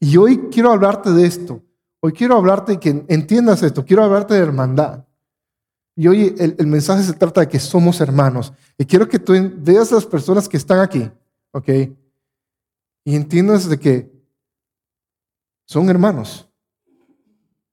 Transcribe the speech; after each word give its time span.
Y 0.00 0.16
hoy 0.16 0.48
quiero 0.50 0.72
hablarte 0.72 1.10
de 1.10 1.26
esto. 1.26 1.62
Hoy 2.00 2.12
quiero 2.12 2.36
hablarte 2.36 2.78
que 2.78 3.04
entiendas 3.08 3.62
esto. 3.62 3.84
Quiero 3.84 4.04
hablarte 4.04 4.34
de 4.34 4.40
hermandad. 4.40 5.04
Y 5.96 6.08
hoy 6.08 6.34
el, 6.38 6.66
mensaje 6.66 7.02
se 7.02 7.14
trata 7.14 7.40
de 7.40 7.48
que 7.48 7.58
somos 7.58 8.00
hermanos. 8.00 8.52
Y 8.76 8.84
quiero 8.84 9.08
que 9.08 9.18
tú 9.18 9.32
veas 9.56 9.90
a 9.92 9.96
las 9.96 10.04
personas 10.04 10.46
que 10.46 10.58
están 10.58 10.80
aquí, 10.80 11.10
¿ok? 11.52 11.68
Y 13.04 13.16
entiendas 13.16 13.68
de 13.68 13.78
que 13.78 14.12
son 15.64 15.88
hermanos. 15.88 16.48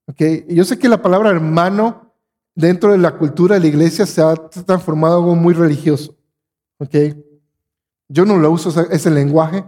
¿Ok? 0.05 0.21
Yo 0.50 0.64
sé 0.64 0.80
que 0.80 0.88
la 0.88 1.02
palabra 1.02 1.30
hermano 1.30 2.14
dentro 2.55 2.92
de 2.92 2.98
la 2.98 3.18
cultura 3.18 3.55
de 3.55 3.62
la 3.62 3.68
iglesia 3.68 4.05
se 4.05 4.21
ha 4.21 4.36
transformado 4.36 5.18
en 5.18 5.24
algo 5.24 5.36
muy 5.36 5.54
religioso. 5.54 6.16
¿Ok? 6.78 6.96
Yo 8.08 8.26
no 8.26 8.38
lo 8.38 8.52
uso 8.52 8.70
ese 8.90 9.10
lenguaje. 9.10 9.66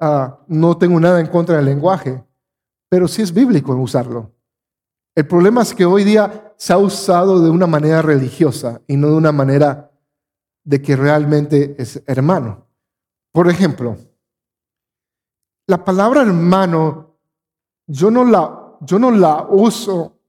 Ah, 0.00 0.38
no 0.46 0.78
tengo 0.78 1.00
nada 1.00 1.20
en 1.20 1.26
contra 1.26 1.56
del 1.56 1.64
lenguaje, 1.64 2.24
pero 2.88 3.08
sí 3.08 3.22
es 3.22 3.32
bíblico 3.32 3.74
usarlo. 3.74 4.32
El 5.14 5.26
problema 5.26 5.62
es 5.62 5.74
que 5.74 5.84
hoy 5.84 6.04
día 6.04 6.54
se 6.56 6.72
ha 6.72 6.78
usado 6.78 7.40
de 7.40 7.50
una 7.50 7.66
manera 7.66 8.02
religiosa 8.02 8.80
y 8.86 8.96
no 8.96 9.08
de 9.08 9.14
una 9.14 9.32
manera 9.32 9.90
de 10.62 10.80
que 10.80 10.94
realmente 10.94 11.74
es 11.78 12.02
hermano. 12.06 12.66
Por 13.32 13.48
ejemplo, 13.48 13.96
la 15.66 15.84
palabra 15.84 16.22
hermano, 16.22 17.16
yo 17.86 18.10
no 18.10 18.24
la, 18.24 18.76
yo 18.80 18.98
no 18.98 19.10
la 19.10 19.46
uso 19.50 20.20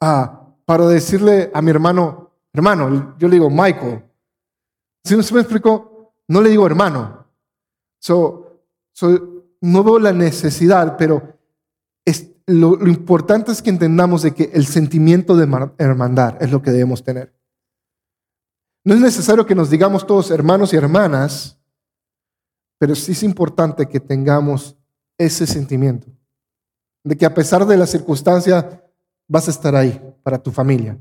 ah, 0.00 0.54
para 0.64 0.86
decirle 0.86 1.50
a 1.54 1.62
mi 1.62 1.70
hermano, 1.70 2.32
hermano, 2.52 3.16
yo 3.16 3.28
le 3.28 3.36
digo 3.36 3.48
Michael. 3.48 4.04
Si 5.04 5.16
no 5.16 5.22
se 5.22 5.34
me 5.34 5.40
explicó, 5.40 6.12
no 6.28 6.40
le 6.40 6.50
digo 6.50 6.66
hermano. 6.66 7.25
So, 8.06 8.62
no 9.62 9.82
veo 9.82 9.98
la 9.98 10.12
necesidad, 10.12 10.96
pero 10.96 11.34
lo, 12.46 12.86
importante 12.86 13.50
es 13.50 13.60
que 13.60 13.70
entendamos 13.70 14.22
de 14.22 14.32
que 14.32 14.50
el 14.54 14.64
sentimiento 14.66 15.36
de 15.36 15.48
hermandad 15.78 16.40
es 16.40 16.52
lo 16.52 16.62
que 16.62 16.70
debemos 16.70 17.02
tener. 17.02 17.34
No 18.84 18.94
es 18.94 19.00
necesario 19.00 19.44
que 19.44 19.56
nos 19.56 19.70
digamos 19.70 20.06
todos 20.06 20.30
hermanos 20.30 20.72
y 20.72 20.76
hermanas, 20.76 21.58
pero 22.78 22.94
sí 22.94 23.10
es 23.10 23.24
importante 23.24 23.88
que 23.88 23.98
tengamos 23.98 24.76
ese 25.18 25.44
sentimiento 25.44 26.06
de 27.02 27.16
que 27.16 27.26
a 27.26 27.34
pesar 27.34 27.66
de 27.66 27.76
la 27.76 27.88
circunstancia 27.88 28.84
vas 29.26 29.48
a 29.48 29.50
estar 29.50 29.74
ahí 29.74 30.00
para 30.22 30.40
tu 30.40 30.52
familia. 30.52 30.96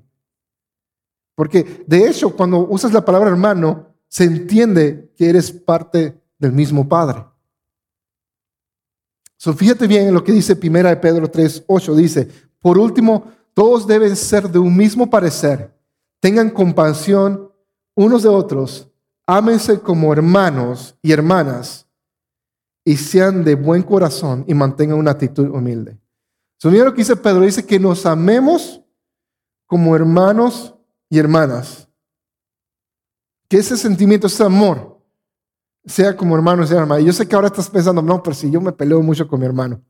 Porque 1.35 1.83
de 1.85 2.09
hecho, 2.09 2.35
cuando 2.35 2.67
usas 2.67 2.93
la 2.93 3.05
palabra 3.05 3.29
hermano, 3.29 3.93
se 4.07 4.23
entiende 4.23 5.13
que 5.15 5.29
eres 5.29 5.51
parte 5.51 6.19
del 6.37 6.51
mismo 6.51 6.87
Padre. 6.87 7.25
So, 9.37 9.53
fíjate 9.53 9.87
bien 9.87 10.07
en 10.07 10.13
lo 10.13 10.23
que 10.23 10.31
dice 10.31 10.55
Primera 10.55 10.89
de 10.89 10.97
Pedro 10.97 11.29
3, 11.29 11.65
8. 11.67 11.95
Dice, 11.95 12.29
por 12.59 12.77
último, 12.77 13.31
todos 13.53 13.85
deben 13.85 14.15
ser 14.15 14.49
de 14.49 14.59
un 14.59 14.75
mismo 14.75 15.09
parecer, 15.09 15.73
tengan 16.19 16.49
compasión 16.49 17.51
unos 17.95 18.23
de 18.23 18.29
otros, 18.29 18.89
ámense 19.25 19.79
como 19.79 20.11
hermanos 20.11 20.97
y 21.01 21.11
hermanas 21.11 21.87
y 22.83 22.97
sean 22.97 23.43
de 23.43 23.55
buen 23.55 23.81
corazón 23.81 24.43
y 24.47 24.53
mantengan 24.53 24.97
una 24.97 25.11
actitud 25.11 25.49
humilde. 25.49 25.97
So, 26.57 26.69
mira 26.69 26.85
lo 26.85 26.93
que 26.93 27.01
dice 27.01 27.15
Pedro, 27.15 27.41
dice 27.41 27.65
que 27.65 27.79
nos 27.79 28.05
amemos 28.05 28.81
como 29.65 29.95
hermanos 29.95 30.75
y 31.09 31.19
hermanas. 31.19 31.87
Que 33.47 33.57
ese 33.57 33.77
sentimiento, 33.77 34.27
ese 34.27 34.43
amor, 34.43 34.94
sea 35.85 36.15
como 36.15 36.35
hermano, 36.35 36.65
sea 36.65 36.79
hermana. 36.79 37.01
Y 37.01 37.05
yo 37.05 37.13
sé 37.13 37.27
que 37.27 37.35
ahora 37.35 37.47
estás 37.47 37.69
pensando, 37.69 38.01
no, 38.01 38.21
pero 38.23 38.35
si 38.35 38.49
yo 38.49 38.61
me 38.61 38.71
peleo 38.71 39.01
mucho 39.01 39.27
con 39.27 39.39
mi 39.39 39.45
hermano. 39.45 39.81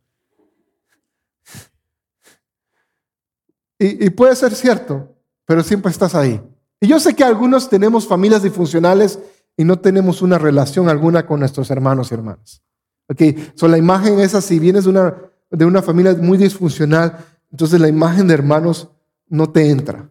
Y, 3.77 4.09
puede 4.11 4.35
ser 4.35 4.55
cierto, 4.55 5.16
pero 5.45 5.61
siempre 5.61 5.91
estás 5.91 6.16
ahí. 6.16 6.41
Y 6.79 6.88
yo 6.88 6.99
sé 6.99 7.13
que 7.13 7.23
algunos 7.23 7.69
tenemos 7.69 8.07
familias 8.07 8.41
disfuncionales 8.41 9.19
y 9.57 9.66
no 9.66 9.79
tenemos 9.79 10.22
una 10.22 10.38
relación 10.38 10.88
alguna 10.88 11.25
con 11.25 11.41
nuestros 11.41 11.69
hermanos 11.72 12.09
y 12.09 12.13
hermanas. 12.13 12.62
Ok, 13.07 13.22
so 13.53 13.67
la 13.67 13.77
imagen 13.77 14.19
esa, 14.19 14.41
si 14.41 14.59
vienes 14.59 14.85
de 14.85 14.91
una, 14.91 15.16
de 15.51 15.66
una 15.66 15.81
familia 15.81 16.16
muy 16.16 16.38
disfuncional, 16.38 17.17
entonces 17.51 17.79
la 17.79 17.88
imagen 17.89 18.27
de 18.27 18.33
hermanos 18.33 18.89
no 19.27 19.51
te 19.51 19.69
entra. 19.69 20.09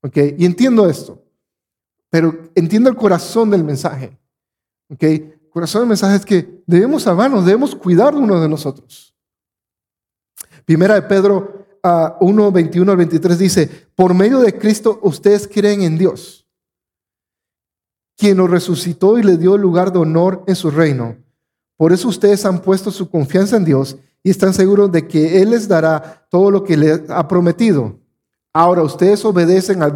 Ok, 0.00 0.16
y 0.38 0.44
entiendo 0.46 0.88
esto, 0.88 1.22
pero 2.10 2.36
entiendo 2.54 2.88
el 2.88 2.96
corazón 2.96 3.50
del 3.50 3.64
mensaje. 3.64 4.16
¿Ok? 4.90 5.04
Corazón 5.50 5.82
del 5.82 5.88
mensaje 5.88 6.16
es 6.16 6.24
que 6.24 6.62
debemos 6.66 7.06
amarnos, 7.06 7.46
debemos 7.46 7.76
cuidar 7.76 8.14
uno 8.14 8.40
de 8.40 8.48
nosotros. 8.48 9.14
Primera 10.64 10.94
de 10.94 11.02
Pedro 11.02 11.66
1, 12.20 12.52
21 12.52 12.90
al 12.90 12.96
23 12.96 13.38
dice, 13.38 13.88
por 13.94 14.14
medio 14.14 14.40
de 14.40 14.58
Cristo 14.58 14.98
ustedes 15.02 15.46
creen 15.46 15.82
en 15.82 15.98
Dios, 15.98 16.46
quien 18.16 18.38
lo 18.38 18.46
resucitó 18.46 19.18
y 19.18 19.22
le 19.22 19.36
dio 19.36 19.56
lugar 19.56 19.92
de 19.92 20.00
honor 20.00 20.42
en 20.46 20.56
su 20.56 20.70
reino. 20.70 21.16
Por 21.76 21.92
eso 21.92 22.08
ustedes 22.08 22.44
han 22.46 22.60
puesto 22.60 22.90
su 22.90 23.10
confianza 23.10 23.56
en 23.56 23.64
Dios 23.64 23.96
y 24.22 24.30
están 24.30 24.54
seguros 24.54 24.90
de 24.90 25.06
que 25.06 25.42
Él 25.42 25.50
les 25.50 25.68
dará 25.68 26.26
todo 26.30 26.50
lo 26.50 26.64
que 26.64 26.76
le 26.76 27.04
ha 27.08 27.28
prometido. 27.28 27.98
Ahora 28.52 28.82
ustedes 28.82 29.24
obedecen 29.24 29.82
al 29.82 29.92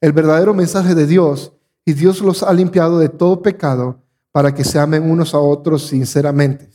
el 0.00 0.12
verdadero 0.12 0.54
mensaje 0.54 0.94
de 0.94 1.06
Dios 1.06 1.52
y 1.84 1.92
Dios 1.92 2.22
los 2.22 2.42
ha 2.42 2.52
limpiado 2.52 2.98
de 2.98 3.08
todo 3.08 3.42
pecado 3.42 4.02
para 4.32 4.54
que 4.54 4.64
se 4.64 4.78
amen 4.78 5.10
unos 5.10 5.34
a 5.34 5.38
otros 5.38 5.86
sinceramente, 5.86 6.68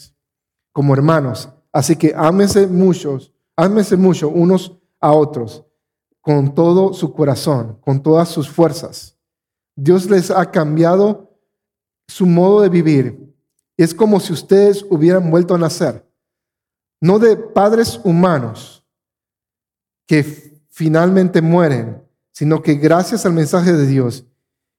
como 0.71 0.93
hermanos. 0.93 1.49
Así 1.71 1.95
que 1.95 2.13
ámense 2.15 2.67
muchos, 2.67 3.33
ámense 3.55 3.95
mucho 3.95 4.29
unos 4.29 4.77
a 4.99 5.11
otros 5.11 5.65
con 6.21 6.55
todo 6.55 6.93
su 6.93 7.13
corazón, 7.13 7.77
con 7.81 8.01
todas 8.01 8.29
sus 8.29 8.49
fuerzas. 8.49 9.15
Dios 9.75 10.09
les 10.09 10.31
ha 10.31 10.49
cambiado 10.49 11.37
su 12.07 12.25
modo 12.25 12.61
de 12.61 12.69
vivir. 12.69 13.35
Es 13.77 13.93
como 13.93 14.19
si 14.19 14.33
ustedes 14.33 14.83
hubieran 14.89 15.29
vuelto 15.29 15.53
a 15.53 15.57
nacer, 15.57 16.09
no 17.01 17.19
de 17.19 17.35
padres 17.35 17.99
humanos 18.03 18.83
que 20.07 20.23
finalmente 20.69 21.41
mueren, 21.41 22.03
sino 22.31 22.61
que 22.61 22.75
gracias 22.75 23.25
al 23.25 23.33
mensaje 23.33 23.73
de 23.73 23.85
Dios. 23.85 24.25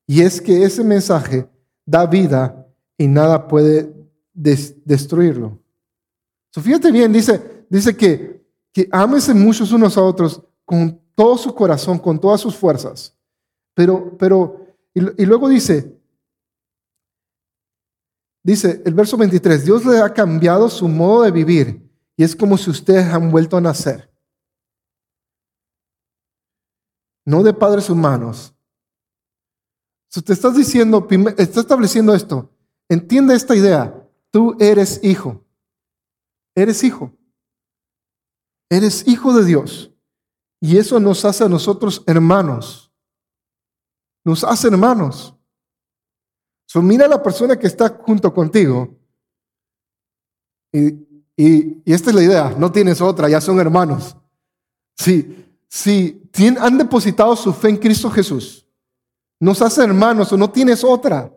Y 0.07 0.23
es 0.23 0.41
que 0.41 0.65
ese 0.65 0.83
mensaje 0.83 1.49
da 1.85 2.07
vida 2.07 2.66
y 2.99 3.07
nada 3.07 3.47
puede 3.49 3.93
destruirlo. 4.33 5.59
fíjate 6.53 6.91
bien, 6.91 7.13
dice, 7.13 7.67
dice 7.69 7.97
que, 7.97 8.45
que 8.73 8.89
muchos 9.35 9.73
unos 9.73 9.97
a 9.97 10.03
otros 10.03 10.43
con 10.65 11.01
todo 11.15 11.39
su 11.39 11.55
corazón, 11.55 11.99
con 11.99 12.21
todas 12.21 12.41
sus 12.41 12.57
fuerzas. 12.57 13.17
Pero, 13.75 14.17
pero, 14.17 14.67
y, 14.95 15.27
luego 15.27 15.49
dice, 15.49 16.01
dice 18.43 18.83
el 18.85 18.95
verso 18.95 19.17
23, 19.17 19.65
Dios 19.65 19.85
le 19.85 19.99
ha 20.01 20.13
cambiado 20.13 20.69
su 20.71 20.89
modo 20.89 21.23
de 21.23 21.31
vivir 21.31 21.91
y 22.17 22.25
es 22.25 22.35
como 22.35 22.57
si 22.57 22.71
ustedes 22.71 23.07
han 23.07 23.31
vuelto 23.31 23.57
a 23.57 23.61
nacer. 23.61 24.11
No 27.25 27.43
de 27.43 27.53
padres 27.53 27.91
humanos. 27.91 28.55
Si 30.09 30.23
te 30.23 30.33
estás 30.33 30.57
diciendo, 30.57 31.07
está 31.37 31.61
estableciendo 31.61 32.15
esto, 32.15 32.51
Entiende 32.89 33.35
esta 33.35 33.57
idea. 33.57 34.09
Tú 34.31 34.57
eres 34.61 35.01
hijo. 35.03 35.45
Eres 36.55 36.83
hijo. 36.85 37.13
Eres 38.71 39.07
hijo 39.07 39.33
de 39.33 39.45
Dios. 39.45 39.93
Y 40.61 40.79
eso 40.79 40.99
nos 40.99 41.25
hace 41.25 41.45
a 41.45 41.49
nosotros 41.49 42.03
hermanos. 42.07 42.93
Nos 44.25 44.43
hace 44.45 44.69
hermanos. 44.69 45.35
So, 46.67 46.83
mira 46.83 47.07
a 47.07 47.09
la 47.09 47.23
persona 47.23 47.57
que 47.57 47.67
está 47.67 47.89
junto 47.89 48.33
contigo. 48.33 48.97
Y, 50.73 51.83
esta 51.85 52.11
es 52.11 52.17
la 52.17 52.23
idea. 52.23 52.55
No 52.59 52.73
tienes 52.73 53.01
otra, 53.01 53.29
ya 53.29 53.41
son 53.41 53.61
hermanos. 53.61 54.17
Si, 54.97 55.47
si 55.69 56.29
han 56.59 56.79
depositado 56.79 57.37
su 57.37 57.53
fe 57.53 57.69
en 57.69 57.77
Cristo 57.77 58.11
Jesús, 58.11 58.67
nos 59.39 59.61
hace 59.61 59.85
hermanos 59.85 60.33
o 60.33 60.37
no 60.37 60.51
tienes 60.51 60.83
otra. 60.83 61.36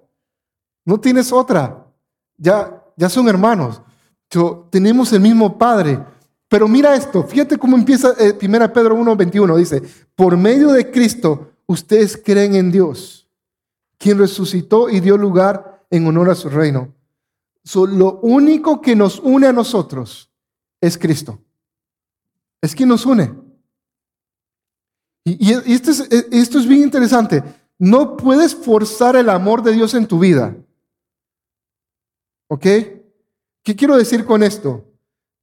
No 0.90 1.00
tienes 1.00 1.32
otra. 1.32 1.86
Ya, 2.36 2.84
ya 2.98 3.10
son 3.10 3.30
hermanos. 3.30 3.80
tenemos 4.72 5.14
el 5.14 5.20
mismo 5.20 5.56
Padre. 5.56 6.04
Pero 6.48 6.68
mira 6.68 6.96
esto, 6.96 7.24
fíjate 7.24 7.60
cómo 7.60 7.78
empieza 7.78 8.16
1 8.18 8.66
eh, 8.66 8.70
Pedro 8.70 8.96
1, 8.96 9.16
21. 9.16 9.56
Dice, 9.56 9.84
por 10.16 10.36
medio 10.36 10.72
de 10.72 10.90
Cristo 10.90 11.52
ustedes 11.68 12.18
creen 12.18 12.56
en 12.56 12.72
Dios, 12.72 13.30
quien 14.00 14.18
resucitó 14.18 14.90
y 14.90 15.00
dio 15.00 15.16
lugar 15.16 15.86
en 15.92 16.08
honor 16.08 16.32
a 16.32 16.34
su 16.34 16.50
reino. 16.50 16.92
lo 17.76 18.20
único 18.22 18.82
que 18.82 18.96
nos 18.96 19.20
une 19.20 19.46
a 19.46 19.54
nosotros 19.54 20.32
es 20.82 20.98
Cristo. 20.98 21.40
Es 22.64 22.74
quien 22.74 22.90
nos 22.90 23.06
une. 23.06 23.32
Y, 25.24 25.54
esto, 25.72 25.92
es, 25.92 26.00
esto 26.32 26.58
es 26.58 26.66
bien 26.66 26.82
interesante. 26.82 27.44
No 27.78 28.18
puedes 28.18 28.56
forzar 28.56 29.16
el 29.16 29.30
amor 29.30 29.62
de 29.62 29.74
Dios 29.74 29.94
en 29.94 30.08
tu 30.08 30.18
vida. 30.18 30.56
¿Ok? 32.50 32.62
¿Qué 33.64 33.76
quiero 33.76 33.96
decir 33.96 34.26
con 34.26 34.44
esto? 34.44 34.90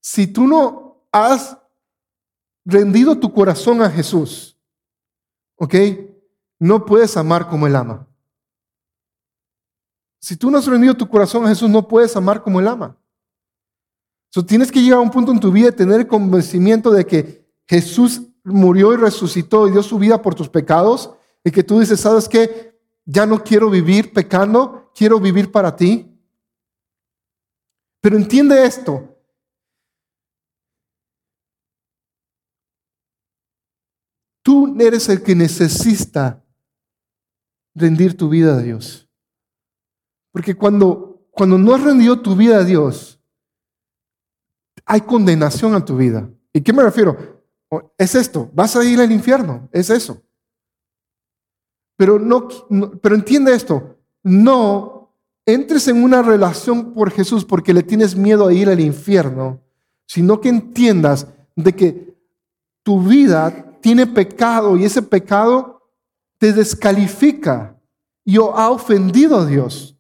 si 0.09 0.29
tú 0.29 0.47
no 0.47 1.05
has 1.11 1.59
rendido 2.65 3.19
tu 3.19 3.33
corazón 3.33 3.83
a 3.83 3.91
Jesús, 3.91 4.57
¿ok? 5.57 5.75
No 6.61 6.87
puedes 6.87 7.17
amar 7.17 7.49
como 7.49 7.67
Él 7.67 7.75
ama. 7.75 8.07
Si 10.21 10.37
tú 10.37 10.49
no 10.49 10.59
has 10.59 10.67
rendido 10.67 10.95
tu 10.95 11.09
corazón 11.09 11.45
a 11.45 11.49
Jesús, 11.49 11.69
no 11.69 11.89
puedes 11.89 12.15
amar 12.15 12.41
como 12.41 12.61
Él 12.61 12.69
ama. 12.69 12.97
So, 14.31 14.47
tienes 14.47 14.71
que 14.71 14.81
llegar 14.81 14.99
a 14.99 15.03
un 15.03 15.11
punto 15.11 15.33
en 15.33 15.41
tu 15.41 15.51
vida 15.51 15.67
de 15.67 15.77
tener 15.77 15.99
el 15.99 16.07
convencimiento 16.07 16.93
de 16.93 17.05
que 17.05 17.45
Jesús 17.67 18.23
murió 18.45 18.93
y 18.93 18.99
resucitó 18.99 19.67
y 19.67 19.73
dio 19.73 19.83
su 19.83 19.99
vida 19.99 20.23
por 20.23 20.37
tus 20.37 20.49
pecados 20.49 21.11
y 21.43 21.51
que 21.51 21.65
tú 21.65 21.81
dices, 21.81 21.99
¿sabes 21.99 22.29
qué? 22.29 22.79
Ya 23.05 23.27
no 23.27 23.43
quiero 23.43 23.71
vivir 23.71 24.13
pecando, 24.13 24.93
quiero 24.95 25.19
vivir 25.19 25.51
para 25.51 25.75
ti. 25.75 26.16
Pero 28.07 28.19
entiende 28.19 28.65
esto. 28.65 29.19
Tú 34.45 34.77
eres 34.79 35.09
el 35.09 35.25
que 35.25 35.35
necesita 35.35 36.41
rendir 37.75 38.17
tu 38.17 38.29
vida 38.29 38.55
a 38.55 38.63
Dios. 38.63 39.11
Porque 40.31 40.55
cuando, 40.55 41.27
cuando 41.33 41.59
no 41.59 41.75
has 41.75 41.83
rendido 41.83 42.23
tu 42.23 42.37
vida 42.37 42.59
a 42.59 42.63
Dios, 42.63 43.21
hay 44.85 45.01
condenación 45.01 45.75
a 45.75 45.85
tu 45.85 45.97
vida. 45.97 46.31
¿Y 46.53 46.61
qué 46.61 46.73
me 46.73 46.85
refiero? 46.85 47.43
Es 47.99 48.15
esto, 48.15 48.49
vas 48.55 48.77
a 48.77 48.85
ir 48.85 49.01
al 49.01 49.11
infierno, 49.11 49.69
es 49.73 49.91
eso. 49.91 50.23
Pero, 51.97 52.21
no, 52.21 52.47
pero 53.03 53.17
entiende 53.17 53.53
esto, 53.53 53.99
no 54.23 54.96
entres 55.47 55.87
en 55.89 56.03
una 56.03 56.23
relación 56.23 56.93
por 56.93 57.11
Jesús 57.11 57.45
porque 57.45 57.73
le 57.73 57.85
tienes 57.85 58.17
miedo 58.17 58.49
a 58.49 58.53
ir 58.53 58.69
al 58.69 58.81
infierno, 58.81 59.63
sino 60.07 60.41
que 60.41 60.49
entiendas 60.49 61.29
de 61.55 61.75
que 61.75 62.17
tu 62.83 63.01
vida 63.01 63.79
tiene 63.81 64.07
pecado 64.07 64.77
y 64.77 64.85
ese 64.85 65.03
pecado 65.03 65.91
te 66.39 66.53
descalifica 66.53 67.81
y 68.25 68.37
ha 68.37 68.71
ofendido 68.71 69.39
a 69.39 69.47
Dios. 69.47 69.97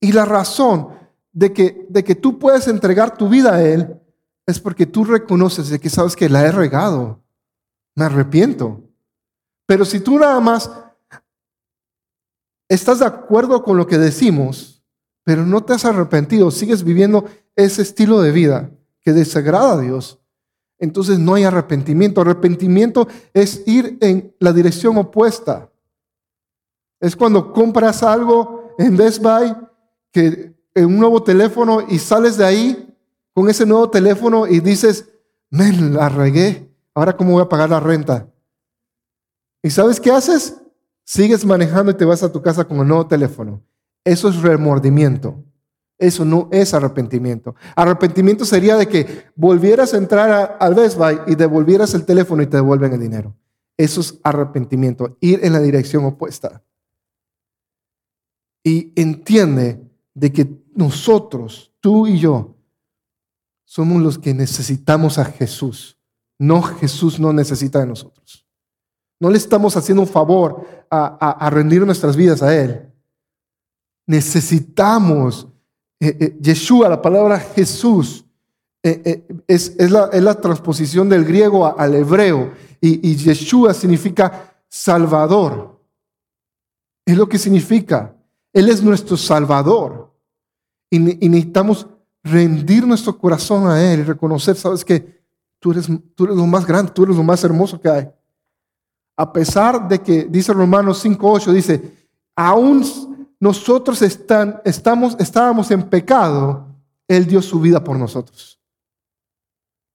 Y 0.00 0.12
la 0.12 0.26
razón 0.26 0.88
de 1.32 1.52
que, 1.52 1.86
de 1.88 2.04
que 2.04 2.14
tú 2.14 2.38
puedes 2.38 2.68
entregar 2.68 3.16
tu 3.16 3.28
vida 3.28 3.54
a 3.54 3.62
Él 3.62 4.00
es 4.46 4.60
porque 4.60 4.84
tú 4.84 5.04
reconoces 5.04 5.70
de 5.70 5.80
que 5.80 5.88
sabes 5.88 6.14
que 6.14 6.28
la 6.28 6.44
he 6.44 6.52
regado. 6.52 7.22
Me 7.94 8.04
arrepiento. 8.04 8.82
Pero 9.66 9.84
si 9.84 10.00
tú 10.00 10.18
nada 10.18 10.38
más 10.40 10.70
estás 12.68 13.00
de 13.00 13.06
acuerdo 13.06 13.62
con 13.62 13.76
lo 13.76 13.86
que 13.86 13.98
decimos, 13.98 14.82
pero 15.24 15.44
no 15.46 15.64
te 15.64 15.72
has 15.72 15.84
arrepentido, 15.84 16.50
sigues 16.50 16.84
viviendo 16.84 17.24
ese 17.56 17.82
estilo 17.82 18.20
de 18.20 18.32
vida 18.32 18.70
que 19.00 19.12
desagrada 19.12 19.74
a 19.74 19.80
Dios, 19.80 20.20
entonces 20.78 21.18
no 21.18 21.34
hay 21.34 21.44
arrepentimiento. 21.44 22.20
Arrepentimiento 22.20 23.08
es 23.32 23.62
ir 23.66 23.96
en 24.00 24.34
la 24.38 24.52
dirección 24.52 24.96
opuesta. 24.98 25.70
Es 27.00 27.16
cuando 27.16 27.52
compras 27.52 28.02
algo 28.02 28.74
en 28.78 28.96
Best 28.96 29.22
Buy, 29.22 29.54
que 30.12 30.54
en 30.74 30.86
un 30.86 30.98
nuevo 30.98 31.22
teléfono 31.22 31.86
y 31.88 31.98
sales 31.98 32.36
de 32.36 32.44
ahí 32.44 32.96
con 33.32 33.48
ese 33.48 33.66
nuevo 33.66 33.90
teléfono 33.90 34.46
y 34.46 34.60
dices, 34.60 35.08
men, 35.50 35.94
la 35.94 36.08
regué, 36.08 36.70
ahora 36.94 37.16
cómo 37.16 37.32
voy 37.32 37.42
a 37.42 37.48
pagar 37.48 37.70
la 37.70 37.80
renta. 37.80 38.28
¿Y 39.62 39.70
sabes 39.70 40.00
qué 40.00 40.10
haces? 40.10 40.60
Sigues 41.04 41.44
manejando 41.44 41.92
y 41.92 41.94
te 41.94 42.04
vas 42.04 42.22
a 42.22 42.32
tu 42.32 42.42
casa 42.42 42.64
con 42.64 42.78
el 42.78 42.88
nuevo 42.88 43.06
teléfono. 43.06 43.62
Eso 44.04 44.28
es 44.28 44.40
remordimiento. 44.42 45.44
Eso 45.98 46.24
no 46.24 46.48
es 46.50 46.74
arrepentimiento. 46.74 47.54
Arrepentimiento 47.76 48.44
sería 48.44 48.76
de 48.76 48.88
que 48.88 49.26
volvieras 49.36 49.94
a 49.94 49.98
entrar 49.98 50.56
al 50.58 50.74
Best 50.74 50.98
Buy 50.98 51.20
y 51.26 51.34
devolvieras 51.34 51.94
el 51.94 52.04
teléfono 52.04 52.42
y 52.42 52.46
te 52.46 52.56
devuelven 52.56 52.94
el 52.94 53.00
dinero. 53.00 53.36
Eso 53.76 54.00
es 54.00 54.18
arrepentimiento, 54.22 55.16
ir 55.20 55.40
en 55.44 55.52
la 55.52 55.60
dirección 55.60 56.04
opuesta. 56.04 56.62
Y 58.62 58.92
entiende 58.96 59.80
de 60.14 60.32
que 60.32 60.64
nosotros, 60.74 61.72
tú 61.80 62.06
y 62.06 62.18
yo, 62.18 62.56
somos 63.64 64.02
los 64.02 64.18
que 64.18 64.34
necesitamos 64.34 65.18
a 65.18 65.24
Jesús. 65.24 65.98
No 66.38 66.62
Jesús 66.62 67.20
no 67.20 67.32
necesita 67.32 67.80
de 67.80 67.86
nosotros. 67.86 68.43
No 69.20 69.30
le 69.30 69.38
estamos 69.38 69.76
haciendo 69.76 70.02
un 70.02 70.08
favor 70.08 70.66
a, 70.90 71.50
rendir 71.50 71.84
nuestras 71.84 72.16
vidas 72.16 72.42
a 72.42 72.54
Él. 72.56 72.90
Necesitamos 74.06 75.48
eh, 76.00 76.16
eh, 76.20 76.38
Yeshua, 76.40 76.88
la 76.88 77.00
palabra 77.00 77.38
Jesús, 77.38 78.24
eh, 78.82 79.26
es, 79.48 79.76
la, 79.90 80.34
transposición 80.40 81.08
del 81.08 81.24
griego 81.24 81.78
al 81.78 81.94
hebreo. 81.94 82.52
Y, 82.80 83.16
Yeshua 83.16 83.72
significa 83.72 84.54
Salvador. 84.68 85.80
Es 87.06 87.16
lo 87.16 87.28
que 87.28 87.38
significa. 87.38 88.14
Él 88.52 88.68
es 88.68 88.82
nuestro 88.82 89.16
Salvador. 89.16 90.12
Y, 90.90 90.98
necesitamos 90.98 91.86
rendir 92.22 92.86
nuestro 92.86 93.16
corazón 93.18 93.66
a 93.68 93.82
Él 93.82 94.00
y 94.00 94.02
reconocer, 94.04 94.56
sabes 94.56 94.84
que 94.84 95.22
tú 95.58 95.72
eres, 95.72 95.88
tú 96.14 96.24
eres 96.24 96.36
lo 96.36 96.46
más 96.46 96.66
grande, 96.66 96.92
tú 96.92 97.04
eres 97.04 97.16
lo 97.16 97.22
más 97.22 97.42
hermoso 97.42 97.80
que 97.80 97.88
hay. 97.88 98.10
A 99.16 99.32
pesar 99.32 99.88
de 99.88 100.00
que, 100.00 100.24
dice 100.24 100.52
Romanos 100.52 101.04
5.8, 101.04 101.52
dice, 101.52 102.08
aún 102.34 102.82
nosotros 103.38 104.02
están, 104.02 104.60
estamos, 104.64 105.16
estábamos 105.18 105.70
en 105.70 105.82
pecado, 105.82 106.66
Él 107.06 107.26
dio 107.26 107.42
su 107.42 107.60
vida 107.60 107.82
por 107.84 107.98
nosotros. 107.98 108.58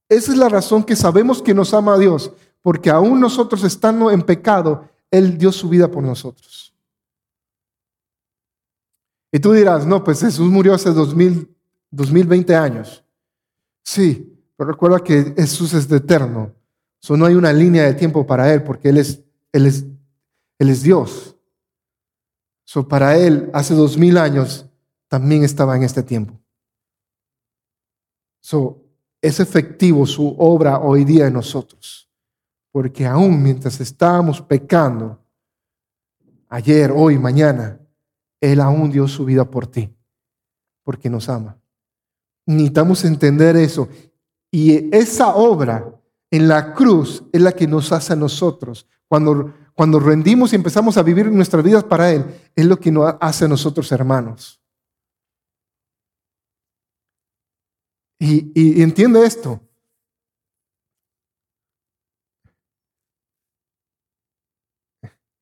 Esa 0.08 0.32
es 0.32 0.38
la 0.38 0.50
razón 0.50 0.84
que 0.84 0.96
sabemos 0.96 1.42
que 1.42 1.54
nos 1.54 1.74
ama 1.74 1.94
a 1.96 1.98
Dios, 1.98 2.32
porque 2.62 2.90
aún 2.90 3.20
nosotros 3.20 3.64
estando 3.64 4.10
en 4.12 4.22
pecado, 4.22 4.88
Él 5.12 5.38
dio 5.38 5.52
su 5.52 5.70
vida 5.70 5.90
por 5.90 6.04
nosotros. 6.04 6.74
Y 9.32 9.40
tú 9.40 9.52
dirás, 9.54 9.86
no, 9.86 10.04
pues 10.04 10.22
Jesús 10.22 10.50
murió 10.50 10.74
hace 10.74 10.92
2000, 10.92 11.56
2020 11.92 12.56
años. 12.56 13.04
Sí, 13.84 14.36
pero 14.56 14.72
recuerda 14.72 15.00
que 15.00 15.34
Jesús 15.36 15.74
es 15.74 15.88
de 15.88 15.98
eterno. 15.98 16.52
So, 17.00 17.16
no 17.16 17.26
hay 17.26 17.36
una 17.36 17.54
línea 17.54 17.84
de 17.84 17.94
tiempo 17.94 18.26
para 18.28 18.54
Él, 18.54 18.64
porque 18.64 18.90
Él 18.90 18.98
es, 18.98 19.24
él 19.52 19.66
es, 19.66 19.86
él 20.58 20.70
es 20.70 20.84
Dios. 20.84 21.36
So, 22.66 22.88
para 22.88 23.18
él, 23.18 23.50
hace 23.52 23.74
dos 23.74 23.98
mil 23.98 24.18
años, 24.18 24.70
también 25.08 25.44
estaba 25.44 25.76
en 25.76 25.82
este 25.82 26.04
tiempo. 26.04 26.40
So, 28.42 28.84
es 29.22 29.40
efectivo 29.40 30.06
su 30.06 30.36
obra 30.38 30.80
hoy 30.80 31.04
día 31.04 31.28
en 31.28 31.34
nosotros. 31.34 32.08
Porque 32.72 33.08
aún 33.08 33.42
mientras 33.42 33.82
estábamos 33.82 34.42
pecando, 34.42 35.20
ayer, 36.48 36.92
hoy, 36.96 37.18
mañana, 37.18 37.80
Él 38.40 38.62
aún 38.62 38.92
dio 38.92 39.08
su 39.08 39.26
vida 39.26 39.50
por 39.50 39.66
ti, 39.66 39.92
porque 40.84 41.10
nos 41.10 41.28
ama. 41.28 41.58
Necesitamos 42.46 43.04
entender 43.04 43.56
eso. 43.58 43.90
Y 44.52 44.96
esa 44.96 45.36
obra 45.36 45.99
en 46.32 46.48
la 46.48 46.74
cruz 46.74 47.24
es 47.32 47.42
la 47.42 47.52
que 47.52 47.68
nos 47.68 47.92
hace 47.92 48.14
a 48.14 48.16
nosotros. 48.16 48.88
Cuando 49.08 49.54
cuando 49.80 49.98
rendimos 49.98 50.52
y 50.52 50.58
empezamos 50.58 50.98
a 50.98 51.04
vivir 51.04 51.32
nuestras 51.32 51.64
vidas 51.64 51.86
para 51.86 52.12
Él, 52.12 52.26
es 52.54 52.66
lo 52.66 52.78
que 52.78 52.92
nos 52.92 53.16
hace 53.22 53.46
a 53.46 53.48
nosotros 53.48 53.90
hermanos. 53.94 54.62
Y, 58.20 58.82
entiende 58.84 59.26
esto. 59.26 59.62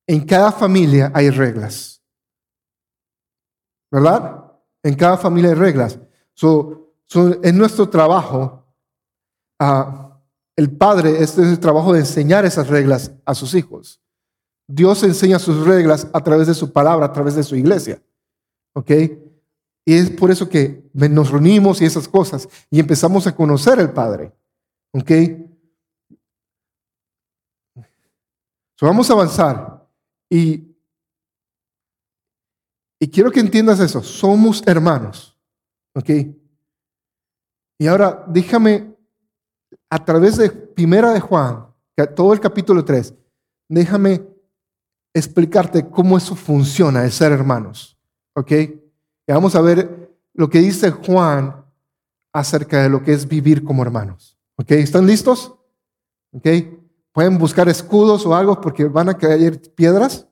En 0.06 0.24
cada 0.24 0.52
familia 0.52 1.10
hay 1.12 1.30
reglas. 1.30 2.00
¿Verdad? 3.90 4.52
En 4.84 4.94
cada 4.94 5.18
familia 5.18 5.50
hay 5.50 5.56
reglas. 5.56 5.98
So, 6.34 6.94
en 7.42 7.58
nuestro 7.58 7.88
trabajo, 7.90 8.64
uh, 9.60 10.07
el 10.58 10.76
padre, 10.76 11.22
este 11.22 11.42
es 11.42 11.48
el 11.50 11.60
trabajo 11.60 11.92
de 11.92 12.00
enseñar 12.00 12.44
esas 12.44 12.66
reglas 12.66 13.12
a 13.24 13.32
sus 13.36 13.54
hijos. 13.54 14.00
Dios 14.66 15.04
enseña 15.04 15.38
sus 15.38 15.64
reglas 15.64 16.08
a 16.12 16.20
través 16.20 16.48
de 16.48 16.54
su 16.54 16.72
palabra, 16.72 17.06
a 17.06 17.12
través 17.12 17.36
de 17.36 17.44
su 17.44 17.54
iglesia. 17.54 18.02
¿Ok? 18.74 18.90
Y 19.84 19.94
es 19.94 20.10
por 20.10 20.32
eso 20.32 20.48
que 20.48 20.90
nos 20.92 21.30
reunimos 21.30 21.80
y 21.80 21.84
esas 21.84 22.08
cosas 22.08 22.48
y 22.70 22.80
empezamos 22.80 23.28
a 23.28 23.36
conocer 23.36 23.78
al 23.78 23.92
Padre. 23.92 24.32
¿Ok? 24.92 25.12
vamos 28.80 29.08
a 29.10 29.12
avanzar. 29.12 29.88
Y, 30.28 30.76
y 32.98 33.08
quiero 33.08 33.30
que 33.30 33.38
entiendas 33.38 33.78
eso. 33.78 34.02
Somos 34.02 34.60
hermanos. 34.66 35.38
¿Ok? 35.94 36.10
Y 37.78 37.86
ahora 37.86 38.24
déjame, 38.26 38.97
a 39.90 40.04
través 40.04 40.36
de 40.36 40.50
Primera 40.50 41.12
de 41.12 41.20
Juan, 41.20 41.66
todo 42.14 42.32
el 42.32 42.40
capítulo 42.40 42.84
3, 42.84 43.14
déjame 43.68 44.26
explicarte 45.14 45.88
cómo 45.88 46.16
eso 46.16 46.36
funciona, 46.36 47.04
el 47.04 47.12
ser 47.12 47.32
hermanos. 47.32 47.98
¿Ok? 48.34 48.52
Y 48.52 49.32
vamos 49.32 49.54
a 49.54 49.60
ver 49.60 50.16
lo 50.34 50.48
que 50.48 50.60
dice 50.60 50.90
Juan 50.90 51.64
acerca 52.32 52.82
de 52.82 52.88
lo 52.88 53.02
que 53.02 53.12
es 53.12 53.26
vivir 53.26 53.64
como 53.64 53.82
hermanos. 53.82 54.38
¿Ok? 54.56 54.72
¿Están 54.72 55.06
listos? 55.06 55.54
¿Ok? 56.32 56.46
Pueden 57.12 57.38
buscar 57.38 57.68
escudos 57.68 58.24
o 58.26 58.34
algo 58.36 58.60
porque 58.60 58.84
van 58.84 59.08
a 59.08 59.18
caer 59.18 59.60
piedras. 59.74 60.28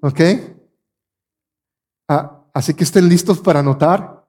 ¿Ok? 0.00 0.20
Ah, 2.08 2.44
así 2.54 2.74
que 2.74 2.84
estén 2.84 3.08
listos 3.08 3.40
para 3.40 3.60
anotar. 3.60 4.26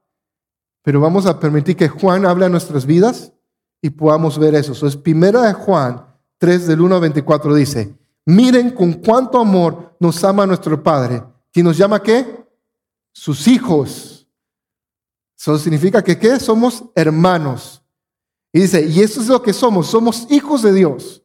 Pero 0.83 0.99
vamos 0.99 1.25
a 1.25 1.39
permitir 1.39 1.75
que 1.75 1.87
Juan 1.87 2.25
hable 2.25 2.45
a 2.45 2.49
nuestras 2.49 2.85
vidas 2.85 3.34
y 3.81 3.89
podamos 3.89 4.37
ver 4.39 4.55
eso. 4.55 4.71
Eso 4.71 4.87
es 4.87 4.95
primera 4.97 5.43
de 5.43 5.53
Juan 5.53 6.05
3 6.37 6.67
del 6.67 6.81
1 6.81 6.95
a 6.95 6.99
24 6.99 7.55
dice, 7.55 7.95
miren 8.25 8.71
con 8.71 8.93
cuánto 8.93 9.39
amor 9.39 9.95
nos 9.99 10.23
ama 10.23 10.45
nuestro 10.45 10.81
Padre. 10.81 11.23
¿Quién 11.51 11.65
nos 11.65 11.77
llama 11.77 12.01
qué? 12.01 12.45
Sus 13.13 13.47
hijos. 13.47 14.27
Eso 15.37 15.57
significa 15.57 16.03
que 16.03 16.17
qué? 16.17 16.39
Somos 16.39 16.83
hermanos. 16.95 17.81
Y 18.51 18.61
dice, 18.61 18.85
y 18.85 19.01
eso 19.01 19.21
es 19.21 19.27
lo 19.27 19.41
que 19.41 19.53
somos, 19.53 19.87
somos 19.87 20.27
hijos 20.29 20.61
de 20.61 20.73
Dios. 20.73 21.23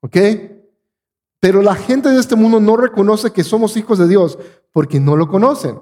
¿Ok? 0.00 0.16
Pero 1.40 1.62
la 1.62 1.74
gente 1.74 2.08
de 2.08 2.18
este 2.18 2.36
mundo 2.36 2.58
no 2.58 2.76
reconoce 2.76 3.32
que 3.32 3.44
somos 3.44 3.76
hijos 3.76 3.98
de 3.98 4.08
Dios 4.08 4.38
porque 4.72 4.98
no 4.98 5.16
lo 5.16 5.28
conocen. 5.28 5.80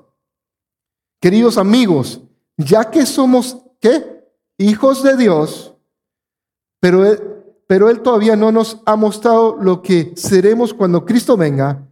Queridos 1.21 1.57
amigos, 1.57 2.21
ya 2.57 2.91
que 2.91 3.07
somos, 3.07 3.59
¿qué? 3.81 4.25
Hijos 4.59 5.03
de 5.05 5.17
Dios, 5.17 5.72
pero 6.83 7.07
Él, 7.07 7.33
pero 7.69 7.89
él 7.89 8.03
todavía 8.03 8.35
no 8.35 8.51
nos 8.51 8.83
ha 8.85 8.97
mostrado 8.97 9.57
lo 9.57 9.83
que 9.83 10.12
seremos 10.17 10.75
cuando 10.75 11.05
Cristo 11.07 11.37
venga, 11.37 11.89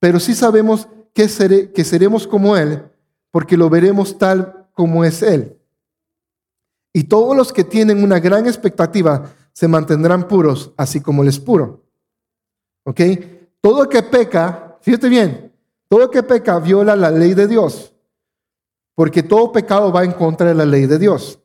pero 0.00 0.18
sí 0.18 0.34
sabemos 0.34 0.88
que, 1.14 1.70
que 1.72 1.84
seremos 1.84 2.26
como 2.26 2.56
Él, 2.56 2.82
porque 3.30 3.56
lo 3.56 3.70
veremos 3.70 4.18
tal 4.18 4.66
como 4.74 5.04
es 5.04 5.22
Él. 5.22 5.56
Y 6.92 7.04
todos 7.04 7.36
los 7.36 7.52
que 7.52 7.62
tienen 7.64 8.02
una 8.02 8.18
gran 8.18 8.46
expectativa 8.46 9.32
se 9.52 9.68
mantendrán 9.68 10.26
puros, 10.26 10.72
así 10.76 11.00
como 11.00 11.22
Él 11.22 11.28
es 11.28 11.38
puro. 11.38 11.84
¿Ok? 12.84 13.00
Todo 13.60 13.88
que 13.88 14.02
peca, 14.02 14.78
fíjate 14.82 15.08
bien, 15.08 15.52
todo 15.88 16.10
que 16.10 16.24
peca 16.24 16.58
viola 16.58 16.96
la 16.96 17.10
ley 17.10 17.34
de 17.34 17.46
Dios, 17.46 17.94
porque 18.96 19.22
todo 19.22 19.52
pecado 19.52 19.92
va 19.92 20.04
en 20.04 20.12
contra 20.12 20.48
de 20.48 20.54
la 20.54 20.66
ley 20.66 20.86
de 20.86 20.98
Dios. 20.98 21.40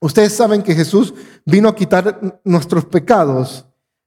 Ustedes 0.00 0.34
saben 0.34 0.62
que 0.62 0.74
Jesús 0.74 1.12
vino 1.44 1.68
a 1.68 1.74
quitar 1.74 2.40
nuestros 2.44 2.84
pecados 2.84 3.66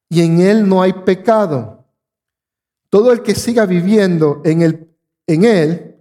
y 0.10 0.21
en 0.21 0.39
Él 0.39 0.67
no 0.67 0.81
hay 0.81 0.93
pecado. 0.93 1.86
Todo 2.89 3.12
el 3.12 3.21
que 3.21 3.36
siga 3.36 3.65
viviendo 3.65 4.41
en, 4.45 4.89
en 5.27 5.43
Él 5.43 5.98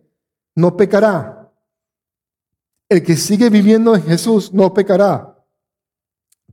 no 0.55 0.77
pecará. 0.77 1.53
El 2.89 3.03
que 3.05 3.17
sigue 3.17 3.51
viviendo 3.51 3.95
en 3.95 4.03
Jesús 4.03 4.53
no 4.53 4.75
pecará. 4.75 5.37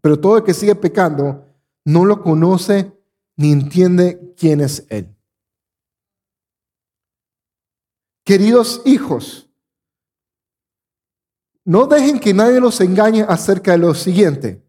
Pero 0.01 0.19
todo 0.19 0.37
el 0.37 0.43
que 0.43 0.53
sigue 0.53 0.75
pecando 0.75 1.45
no 1.85 2.05
lo 2.05 2.21
conoce 2.21 2.91
ni 3.35 3.51
entiende 3.51 4.33
quién 4.37 4.61
es 4.61 4.85
Él. 4.89 5.15
Queridos 8.23 8.81
hijos, 8.85 9.46
no 11.67 11.85
dejen 11.85 12.17
que 12.17 12.33
nadie 12.33 12.61
los 12.61 12.79
engañe 12.79 13.25
acerca 13.27 13.73
de 13.73 13.79
lo 13.79 13.93
siguiente. 13.93 14.63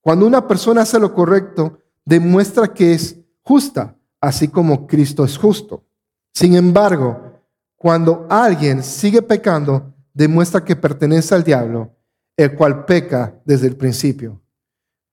Cuando 0.00 0.24
una 0.24 0.46
persona 0.46 0.82
hace 0.82 1.00
lo 1.00 1.12
correcto, 1.12 1.80
demuestra 2.04 2.72
que 2.72 2.92
es 2.92 3.16
justa, 3.42 3.96
así 4.20 4.46
como 4.46 4.86
Cristo 4.86 5.24
es 5.24 5.36
justo. 5.36 5.84
Sin 6.32 6.54
embargo, 6.54 7.42
cuando 7.74 8.24
alguien 8.30 8.84
sigue 8.84 9.20
pecando, 9.20 9.92
demuestra 10.14 10.64
que 10.64 10.76
pertenece 10.76 11.34
al 11.34 11.42
diablo, 11.42 11.96
el 12.36 12.54
cual 12.54 12.84
peca 12.84 13.42
desde 13.44 13.66
el 13.66 13.76
principio. 13.76 14.40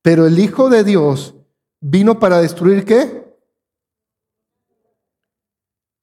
Pero 0.04 0.28
el 0.28 0.38
Hijo 0.38 0.70
de 0.70 0.84
Dios 0.84 1.34
vino 1.82 2.20
para 2.20 2.38
destruir 2.38 2.86
qué? 2.86 3.36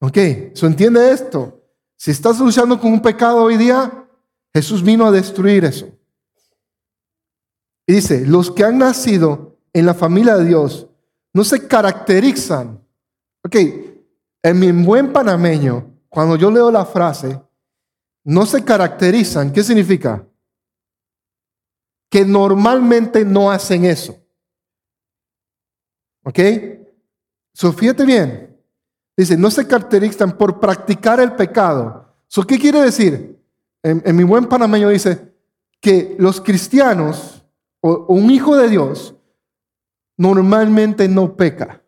Ok, 0.01 0.17
¿se 0.53 0.65
entiende 0.65 1.11
esto? 1.11 1.63
Si 1.95 2.11
estás 2.11 2.37
luchando 2.41 2.77
con 2.77 2.91
un 2.91 3.01
pecado 3.01 3.41
hoy 3.43 3.55
día, 3.55 4.02
Jesús 4.53 4.83
vino 4.83 5.05
a 5.05 5.11
destruir 5.11 5.65
eso. 5.65 5.87
Y 7.87 7.93
dice, 7.93 8.25
los 8.25 8.51
que 8.51 8.63
han 8.63 8.77
nacido 8.77 9.57
en 9.73 9.85
la 9.85 9.93
familia 9.93 10.35
de 10.37 10.45
Dios 10.45 10.87
no 11.33 11.43
se 11.43 11.67
caracterizan. 11.67 12.79
Ok, 13.43 13.55
en 14.43 14.59
mi 14.59 14.71
buen 14.71 15.11
panameño, 15.11 15.91
cuando 16.07 16.35
yo 16.35 16.51
leo 16.51 16.71
la 16.71 16.85
frase, 16.85 17.41
no 18.23 18.45
se 18.45 18.63
caracterizan, 18.63 19.51
¿qué 19.51 19.63
significa? 19.63 20.25
Que 22.09 22.23
normalmente 22.23 23.25
no 23.25 23.51
hacen 23.51 23.85
eso. 23.85 24.15
¿Ok? 26.23 26.39
So, 27.53 27.73
fíjate 27.73 28.05
bien. 28.05 28.57
Dice, 29.17 29.35
no 29.35 29.51
se 29.51 29.67
caracterizan 29.67 30.37
por 30.37 30.59
practicar 30.59 31.19
el 31.19 31.33
pecado. 31.33 32.15
So, 32.27 32.43
¿Qué 32.43 32.57
quiere 32.57 32.81
decir? 32.81 33.42
En, 33.83 34.15
mi 34.15 34.23
buen 34.23 34.45
panameño 34.45 34.89
dice 34.89 35.33
que 35.81 36.15
los 36.17 36.39
cristianos 36.39 37.45
o, 37.81 38.05
un 38.07 38.31
hijo 38.31 38.55
de 38.55 38.69
Dios 38.69 39.15
normalmente 40.17 41.07
no 41.07 41.35
peca. 41.35 41.83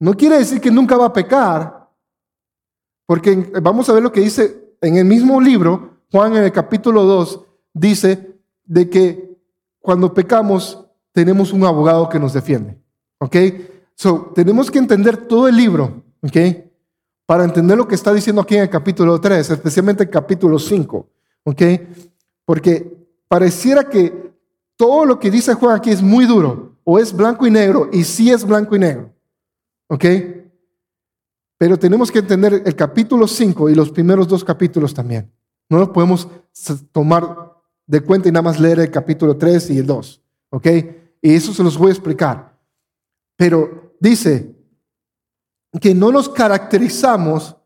No 0.00 0.14
quiere 0.14 0.38
decir 0.38 0.60
que 0.60 0.70
nunca 0.70 0.96
va 0.96 1.06
a 1.06 1.12
pecar, 1.12 1.88
porque 3.06 3.52
vamos 3.62 3.88
a 3.88 3.92
ver 3.92 4.02
lo 4.02 4.12
que 4.12 4.20
dice 4.20 4.74
en 4.80 4.96
el 4.96 5.04
mismo 5.04 5.40
libro, 5.40 6.02
Juan 6.10 6.36
en 6.36 6.44
el 6.44 6.52
capítulo 6.52 7.04
2, 7.04 7.44
dice 7.72 8.40
de 8.64 8.90
que 8.90 9.38
cuando 9.80 10.12
pecamos 10.12 10.86
tenemos 11.12 11.52
un 11.52 11.64
abogado 11.64 12.08
que 12.08 12.18
nos 12.18 12.32
defiende. 12.32 12.80
¿Ok? 13.18 13.36
So, 13.94 14.32
tenemos 14.34 14.70
que 14.70 14.78
entender 14.78 15.28
todo 15.28 15.46
el 15.46 15.56
libro. 15.56 16.02
¿Ok? 16.22 16.36
Para 17.30 17.44
entender 17.44 17.78
lo 17.78 17.86
que 17.86 17.94
está 17.94 18.12
diciendo 18.12 18.42
aquí 18.42 18.56
en 18.56 18.62
el 18.62 18.68
capítulo 18.68 19.20
3, 19.20 19.50
especialmente 19.50 20.02
el 20.02 20.10
capítulo 20.10 20.58
5. 20.58 21.08
¿Ok? 21.44 21.62
Porque 22.44 23.06
pareciera 23.28 23.88
que 23.88 24.32
todo 24.76 25.04
lo 25.04 25.16
que 25.20 25.30
dice 25.30 25.54
Juan 25.54 25.76
aquí 25.76 25.90
es 25.90 26.02
muy 26.02 26.26
duro, 26.26 26.74
o 26.82 26.98
es 26.98 27.12
blanco 27.12 27.46
y 27.46 27.52
negro, 27.52 27.88
y 27.92 28.02
sí 28.02 28.32
es 28.32 28.44
blanco 28.44 28.74
y 28.74 28.80
negro. 28.80 29.14
¿Ok? 29.86 30.04
Pero 31.56 31.78
tenemos 31.78 32.10
que 32.10 32.18
entender 32.18 32.64
el 32.66 32.74
capítulo 32.74 33.28
5 33.28 33.70
y 33.70 33.76
los 33.76 33.92
primeros 33.92 34.26
dos 34.26 34.42
capítulos 34.42 34.92
también. 34.92 35.30
No 35.68 35.78
lo 35.78 35.92
podemos 35.92 36.26
tomar 36.90 37.54
de 37.86 38.00
cuenta 38.00 38.28
y 38.28 38.32
nada 38.32 38.42
más 38.42 38.58
leer 38.58 38.80
el 38.80 38.90
capítulo 38.90 39.36
3 39.36 39.70
y 39.70 39.78
el 39.78 39.86
2. 39.86 40.20
¿Ok? 40.50 40.66
Y 41.22 41.32
eso 41.32 41.54
se 41.54 41.62
los 41.62 41.78
voy 41.78 41.90
a 41.90 41.92
explicar. 41.92 42.58
Pero 43.36 43.94
dice, 44.00 44.52
que 45.78 45.94
no 45.94 46.10
nos 46.10 46.28
caracterizamos 46.28 47.56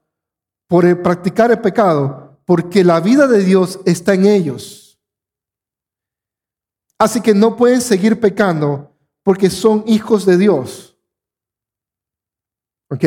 por 0.69 1.03
practicar 1.03 1.51
el 1.51 1.61
pecado, 1.61 2.39
porque 2.45 2.85
la 2.85 3.01
vida 3.01 3.27
de 3.27 3.43
Dios 3.43 3.81
está 3.87 4.15
en 4.15 4.27
ellos. 4.27 5.01
Así 6.99 7.21
que 7.21 7.35
no 7.35 7.57
pueden 7.57 7.81
seguir 7.81 8.21
pecando 8.21 8.95
porque 9.23 9.49
son 9.51 9.85
hijos 9.87 10.27
de 10.27 10.37
Dios. 10.37 10.97
¿Ok? 12.91 13.05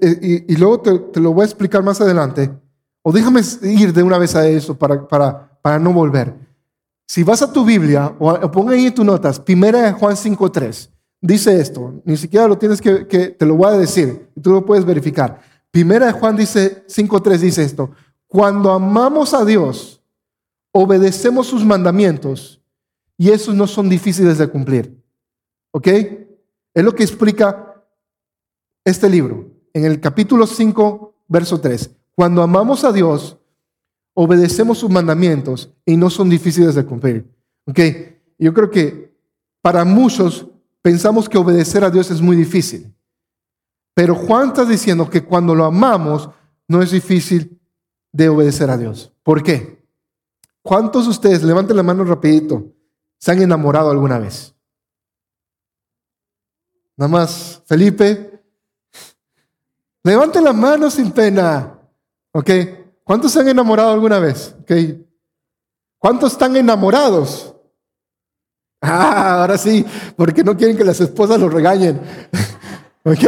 y, 0.00 0.56
luego 0.56 0.80
te, 0.80 1.20
lo 1.20 1.32
voy 1.32 1.42
a 1.42 1.46
explicar 1.46 1.82
más 1.82 2.00
adelante. 2.00 2.50
O 3.02 3.12
déjame 3.12 3.40
ir 3.62 3.92
de 3.92 4.02
una 4.02 4.18
vez 4.18 4.36
a 4.36 4.46
eso 4.48 4.76
para, 4.76 5.06
para, 5.08 5.60
para 5.60 5.78
no 5.78 5.92
volver. 5.92 6.34
Si 7.08 7.22
vas 7.22 7.42
a 7.42 7.52
tu 7.52 7.64
Biblia, 7.64 8.14
o, 8.18 8.30
o 8.30 8.68
ahí 8.68 8.90
tus 8.90 9.04
notas, 9.04 9.40
primera 9.40 9.82
de 9.82 9.92
Juan 9.92 10.14
5.3 10.14 10.95
dice 11.26 11.60
esto, 11.60 12.00
ni 12.04 12.16
siquiera 12.16 12.46
lo 12.46 12.58
tienes 12.58 12.80
que, 12.80 13.04
te 13.04 13.46
lo 13.46 13.56
voy 13.56 13.68
a 13.68 13.78
decir, 13.78 14.28
tú 14.40 14.52
lo 14.52 14.64
puedes 14.64 14.84
verificar. 14.84 15.40
Primera 15.70 16.06
de 16.06 16.12
Juan 16.12 16.36
dice, 16.36 16.86
5.3 16.86 17.38
dice 17.38 17.62
esto, 17.62 17.90
cuando 18.26 18.70
amamos 18.72 19.34
a 19.34 19.44
Dios, 19.44 20.02
obedecemos 20.72 21.46
sus 21.46 21.64
mandamientos, 21.64 22.62
y 23.18 23.30
esos 23.30 23.54
no 23.54 23.66
son 23.66 23.88
difíciles 23.88 24.38
de 24.38 24.48
cumplir. 24.48 25.02
¿Ok? 25.72 25.88
Es 25.88 26.84
lo 26.84 26.94
que 26.94 27.02
explica 27.02 27.82
este 28.84 29.08
libro, 29.08 29.50
en 29.72 29.84
el 29.84 30.00
capítulo 30.00 30.46
5, 30.46 31.14
verso 31.28 31.60
3. 31.60 31.90
Cuando 32.14 32.42
amamos 32.42 32.84
a 32.84 32.92
Dios, 32.92 33.38
obedecemos 34.14 34.78
sus 34.78 34.90
mandamientos 34.90 35.72
y 35.84 35.96
no 35.96 36.10
son 36.10 36.28
difíciles 36.28 36.74
de 36.74 36.84
cumplir. 36.84 37.30
¿Ok? 37.66 37.80
Yo 38.38 38.52
creo 38.54 38.70
que 38.70 39.14
para 39.62 39.84
muchos 39.84 40.46
pensamos 40.86 41.28
que 41.28 41.36
obedecer 41.36 41.82
a 41.82 41.90
Dios 41.90 42.12
es 42.12 42.20
muy 42.20 42.36
difícil. 42.36 42.94
Pero 43.92 44.14
Juan 44.14 44.50
está 44.50 44.64
diciendo 44.64 45.10
que 45.10 45.24
cuando 45.24 45.52
lo 45.52 45.64
amamos, 45.64 46.30
no 46.68 46.80
es 46.80 46.92
difícil 46.92 47.60
de 48.12 48.28
obedecer 48.28 48.70
a 48.70 48.76
Dios. 48.76 49.12
¿Por 49.24 49.42
qué? 49.42 49.84
¿Cuántos 50.62 51.06
de 51.06 51.10
ustedes, 51.10 51.42
levanten 51.42 51.76
la 51.76 51.82
mano 51.82 52.04
rapidito, 52.04 52.72
se 53.18 53.32
han 53.32 53.42
enamorado 53.42 53.90
alguna 53.90 54.20
vez? 54.20 54.54
Nada 56.96 57.08
más, 57.08 57.60
Felipe. 57.66 58.44
Levanten 60.04 60.44
la 60.44 60.52
mano 60.52 60.88
sin 60.88 61.10
pena. 61.10 61.80
¿Ok? 62.30 62.50
¿Cuántos 63.02 63.32
se 63.32 63.40
han 63.40 63.48
enamorado 63.48 63.90
alguna 63.90 64.20
vez? 64.20 64.54
¿Ok? 64.60 64.70
¿Cuántos 65.98 66.30
están 66.30 66.56
enamorados? 66.56 67.55
Ah, 68.86 69.40
ahora 69.40 69.58
sí, 69.58 69.84
porque 70.16 70.44
no 70.44 70.56
quieren 70.56 70.76
que 70.76 70.84
las 70.84 71.00
esposas 71.00 71.40
los 71.40 71.52
regañen. 71.52 72.00
¿Ok? 73.04 73.24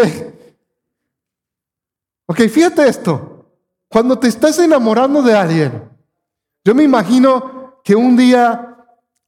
Ok, 2.26 2.40
fíjate 2.48 2.88
esto. 2.88 3.46
Cuando 3.88 4.18
te 4.18 4.28
estás 4.28 4.58
enamorando 4.58 5.22
de 5.22 5.34
alguien, 5.34 5.82
yo 6.64 6.74
me 6.74 6.82
imagino 6.82 7.80
que 7.82 7.96
un 7.96 8.16
día, 8.16 8.76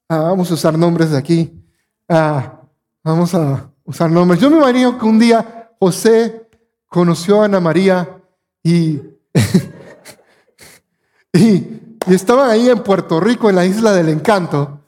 ah, 0.09 0.19
vamos 0.19 0.51
a 0.51 0.55
usar 0.55 0.77
nombres 0.77 1.11
de 1.11 1.19
aquí, 1.19 1.65
ah, 2.09 2.61
vamos 3.03 3.35
a 3.35 3.71
usar 3.85 4.11
nombres. 4.11 4.41
Yo 4.41 4.51
me 4.51 4.59
imagino 4.59 4.99
que 4.99 5.07
un 5.07 5.19
día 5.19 5.71
José 5.79 6.49
conoció 6.87 7.41
a 7.41 7.47
Ana 7.47 7.61
María 7.61 8.19
y, 8.63 9.01
y, 11.33 11.67
estaban 12.07 12.51
ahí 12.51 12.69
en 12.69 12.83
Puerto 12.83 13.19
Rico, 13.19 13.49
en 13.49 13.57
la 13.57 13.65
isla 13.65 13.93
del 13.93 14.11
encanto, 14.11 14.81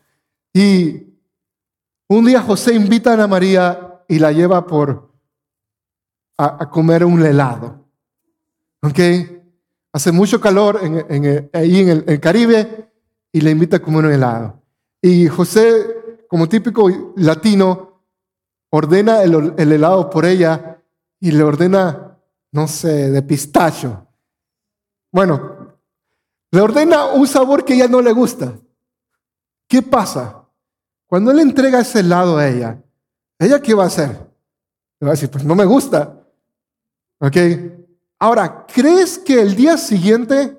y 0.52 1.11
un 2.08 2.24
día 2.24 2.42
José 2.42 2.74
invita 2.74 3.10
a 3.10 3.14
Ana 3.14 3.26
María 3.26 4.04
y 4.08 4.18
la 4.18 4.32
lleva 4.32 4.66
por 4.66 5.12
a 6.36 6.68
comer 6.68 7.04
un 7.04 7.24
helado. 7.24 7.82
¿Ok? 8.82 8.98
Hace 9.92 10.10
mucho 10.10 10.40
calor 10.40 10.80
en, 10.82 11.50
ahí 11.52 11.80
en 11.80 12.04
el, 12.06 12.20
Caribe 12.20 12.90
y 13.30 13.40
le 13.40 13.50
invita 13.50 13.76
a 13.76 13.82
comer 13.82 14.06
un 14.06 14.12
helado. 14.12 14.60
Y 15.00 15.28
José, 15.28 16.24
como 16.28 16.48
típico 16.48 17.12
latino, 17.16 18.02
ordena 18.70 19.22
el, 19.22 19.54
el 19.56 19.72
helado 19.72 20.10
por 20.10 20.24
ella 20.24 20.78
y 21.20 21.30
le 21.30 21.42
ordena, 21.42 22.18
no 22.50 22.66
sé, 22.66 23.10
de 23.10 23.22
pistacho. 23.22 24.06
Bueno, 25.12 25.76
le 26.50 26.60
ordena 26.60 27.06
un 27.06 27.26
sabor 27.28 27.64
que 27.64 27.74
ella 27.74 27.86
no 27.86 28.00
le 28.00 28.12
gusta. 28.12 28.54
¿Qué 29.68 29.82
pasa? 29.82 30.41
Cuando 31.12 31.30
él 31.30 31.40
entrega 31.40 31.80
ese 31.80 32.00
helado 32.00 32.38
a 32.38 32.48
ella, 32.48 32.82
¿ella 33.38 33.60
qué 33.60 33.74
va 33.74 33.84
a 33.84 33.88
hacer? 33.88 34.08
Le 34.98 35.04
va 35.04 35.08
a 35.08 35.10
decir, 35.10 35.28
pues 35.28 35.44
no 35.44 35.54
me 35.54 35.66
gusta. 35.66 36.24
¿Ok? 37.18 37.36
Ahora, 38.18 38.64
¿crees 38.66 39.18
que 39.18 39.42
el 39.42 39.54
día 39.54 39.76
siguiente, 39.76 40.58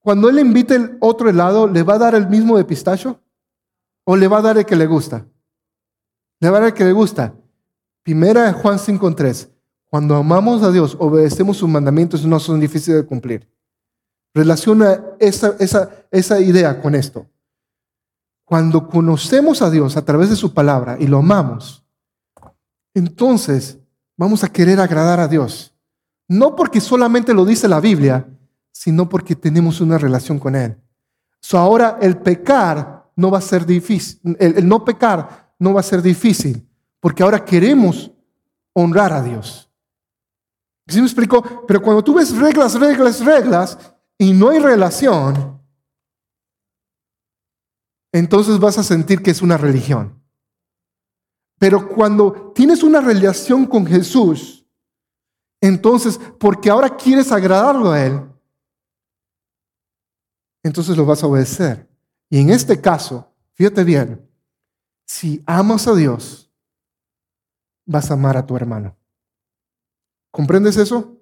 cuando 0.00 0.28
él 0.28 0.38
invite 0.38 0.74
el 0.74 0.98
otro 1.00 1.30
helado, 1.30 1.66
le 1.66 1.82
va 1.82 1.94
a 1.94 1.98
dar 1.98 2.14
el 2.14 2.28
mismo 2.28 2.58
de 2.58 2.66
pistacho? 2.66 3.22
¿O 4.04 4.16
le 4.16 4.28
va 4.28 4.40
a 4.40 4.42
dar 4.42 4.58
el 4.58 4.66
que 4.66 4.76
le 4.76 4.84
gusta? 4.86 5.26
Le 6.40 6.50
va 6.50 6.58
a 6.58 6.60
dar 6.60 6.68
el 6.68 6.74
que 6.74 6.84
le 6.84 6.92
gusta. 6.92 7.34
Primera 8.02 8.42
de 8.42 8.52
Juan 8.52 8.76
5.3. 8.76 9.48
Cuando 9.86 10.14
amamos 10.16 10.62
a 10.62 10.70
Dios, 10.70 10.94
obedecemos 11.00 11.56
sus 11.56 11.70
mandamientos 11.70 12.22
no 12.26 12.38
son 12.38 12.60
difíciles 12.60 13.00
de 13.00 13.06
cumplir. 13.06 13.48
Relaciona 14.34 15.02
esa, 15.18 15.56
esa, 15.58 15.88
esa 16.10 16.38
idea 16.38 16.82
con 16.82 16.94
esto. 16.94 17.26
Cuando 18.48 18.88
conocemos 18.88 19.60
a 19.60 19.70
Dios 19.70 19.98
a 19.98 20.04
través 20.04 20.30
de 20.30 20.36
su 20.36 20.54
palabra 20.54 20.96
y 20.98 21.06
lo 21.06 21.18
amamos, 21.18 21.84
entonces 22.94 23.78
vamos 24.16 24.42
a 24.42 24.48
querer 24.48 24.80
agradar 24.80 25.20
a 25.20 25.28
Dios. 25.28 25.74
No 26.26 26.56
porque 26.56 26.80
solamente 26.80 27.34
lo 27.34 27.44
dice 27.44 27.68
la 27.68 27.78
Biblia, 27.78 28.26
sino 28.72 29.06
porque 29.06 29.36
tenemos 29.36 29.82
una 29.82 29.98
relación 29.98 30.38
con 30.38 30.56
Él. 30.56 30.78
So 31.40 31.58
ahora 31.58 31.98
el 32.00 32.16
pecar 32.16 33.10
no 33.16 33.30
va 33.30 33.38
a 33.38 33.42
ser 33.42 33.66
difícil, 33.66 34.18
el, 34.38 34.66
no 34.66 34.82
pecar 34.82 35.52
no 35.58 35.74
va 35.74 35.80
a 35.80 35.84
ser 35.84 36.00
difícil, 36.00 36.66
porque 37.00 37.22
ahora 37.22 37.44
queremos 37.44 38.10
honrar 38.72 39.12
a 39.12 39.22
Dios. 39.22 39.70
¿Sí 40.86 41.00
me 41.00 41.06
explico? 41.06 41.66
Pero 41.66 41.82
cuando 41.82 42.02
tú 42.02 42.14
ves 42.14 42.34
reglas, 42.34 42.80
reglas, 42.80 43.22
reglas 43.22 43.78
y 44.16 44.32
no 44.32 44.48
hay 44.48 44.58
relación, 44.58 45.57
entonces 48.12 48.58
vas 48.58 48.78
a 48.78 48.82
sentir 48.82 49.22
que 49.22 49.30
es 49.30 49.42
una 49.42 49.56
religión. 49.56 50.22
Pero 51.58 51.88
cuando 51.88 52.52
tienes 52.54 52.82
una 52.82 53.00
relación 53.00 53.66
con 53.66 53.86
Jesús, 53.86 54.66
entonces, 55.60 56.20
porque 56.38 56.70
ahora 56.70 56.96
quieres 56.96 57.32
agradarlo 57.32 57.90
a 57.90 58.04
Él, 58.04 58.22
entonces 60.62 60.96
lo 60.96 61.04
vas 61.04 61.22
a 61.22 61.26
obedecer. 61.26 61.88
Y 62.30 62.40
en 62.40 62.50
este 62.50 62.80
caso, 62.80 63.32
fíjate 63.54 63.82
bien, 63.84 64.28
si 65.04 65.42
amas 65.46 65.88
a 65.88 65.94
Dios, 65.94 66.50
vas 67.86 68.10
a 68.10 68.14
amar 68.14 68.36
a 68.36 68.46
tu 68.46 68.54
hermano. 68.54 68.96
¿Comprendes 70.30 70.76
eso? 70.76 71.16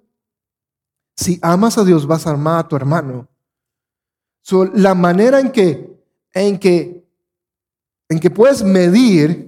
Si 1.15 1.39
amas 1.41 1.77
a 1.77 1.83
Dios, 1.83 2.05
vas 2.05 2.27
a 2.27 2.31
amar 2.31 2.59
a 2.59 2.67
tu 2.67 2.75
hermano. 2.75 3.27
la 4.73 4.93
manera 4.93 5.39
en 5.39 5.51
que, 5.51 5.96
en 6.39 6.59
que, 6.59 7.05
en 8.09 8.19
que 8.19 8.29
puedes 8.29 8.63
medir 8.63 9.47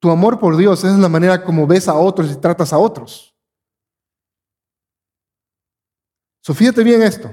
tu 0.00 0.10
amor 0.10 0.38
por 0.38 0.56
Dios 0.56 0.82
es 0.84 0.98
la 0.98 1.08
manera 1.08 1.44
como 1.44 1.66
ves 1.66 1.88
a 1.88 1.94
otros 1.94 2.30
y 2.32 2.36
tratas 2.36 2.72
a 2.72 2.78
otros. 2.78 3.34
So, 6.42 6.54
fíjate 6.54 6.82
bien 6.82 7.02
esto. 7.02 7.30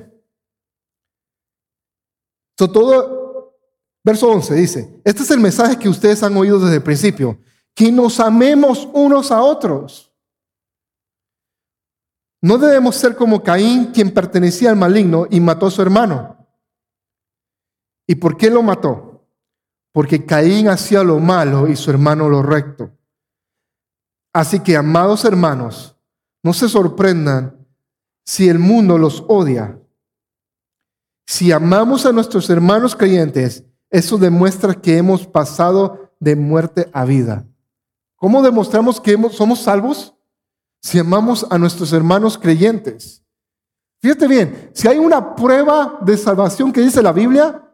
Todo, 2.56 3.56
verso 4.04 4.30
11 4.32 4.54
dice, 4.56 5.02
este 5.06 5.24
es 5.24 5.32
el 5.32 5.40
mensaje 5.40 5.78
que 5.78 5.88
ustedes 5.88 6.24
han 6.24 6.36
oído 6.36 6.60
desde 6.60 6.78
el 6.78 6.84
principio, 6.84 7.40
que 7.74 7.92
nos 7.92 8.20
amemos 8.20 8.90
unos 8.94 9.32
a 9.32 9.42
otros. 9.42 10.12
No 12.42 12.58
debemos 12.58 12.96
ser 12.96 13.16
como 13.16 13.44
Caín, 13.44 13.92
quien 13.92 14.14
pertenecía 14.14 14.70
al 14.70 14.76
maligno 14.76 15.28
y 15.30 15.40
mató 15.40 15.68
a 15.68 15.72
su 15.72 15.82
hermano. 15.82 16.37
¿Y 18.08 18.16
por 18.16 18.38
qué 18.38 18.50
lo 18.50 18.64
mató? 18.64 19.28
Porque 19.92 20.26
Caín 20.26 20.70
hacía 20.70 21.04
lo 21.04 21.20
malo 21.20 21.68
y 21.68 21.76
su 21.76 21.92
hermano 21.92 22.30
lo 22.30 22.42
recto. 22.42 22.92
Así 24.34 24.62
que, 24.62 24.78
amados 24.78 25.26
hermanos, 25.26 25.98
no 26.44 26.54
se 26.54 26.70
sorprendan 26.70 27.68
si 28.24 28.48
el 28.48 28.60
mundo 28.60 28.98
los 28.98 29.26
odia. 29.28 29.80
Si 31.26 31.52
amamos 31.52 32.06
a 32.06 32.14
nuestros 32.14 32.50
hermanos 32.50 32.96
creyentes, 32.96 33.66
eso 33.90 34.18
demuestra 34.18 34.74
que 34.76 34.98
hemos 34.98 35.28
pasado 35.28 36.14
de 36.20 36.36
muerte 36.36 36.90
a 36.94 37.04
vida. 37.04 37.46
¿Cómo 38.16 38.42
demostramos 38.42 39.02
que 39.02 39.18
somos 39.32 39.60
salvos? 39.60 40.16
Si 40.82 41.00
amamos 41.00 41.46
a 41.50 41.58
nuestros 41.58 41.92
hermanos 41.92 42.38
creyentes. 42.38 43.24
Fíjate 44.02 44.28
bien, 44.28 44.72
si 44.74 44.88
hay 44.88 44.98
una 44.98 45.36
prueba 45.36 46.00
de 46.02 46.16
salvación 46.18 46.72
que 46.72 46.82
dice 46.82 47.02
la 47.02 47.12
Biblia, 47.12 47.67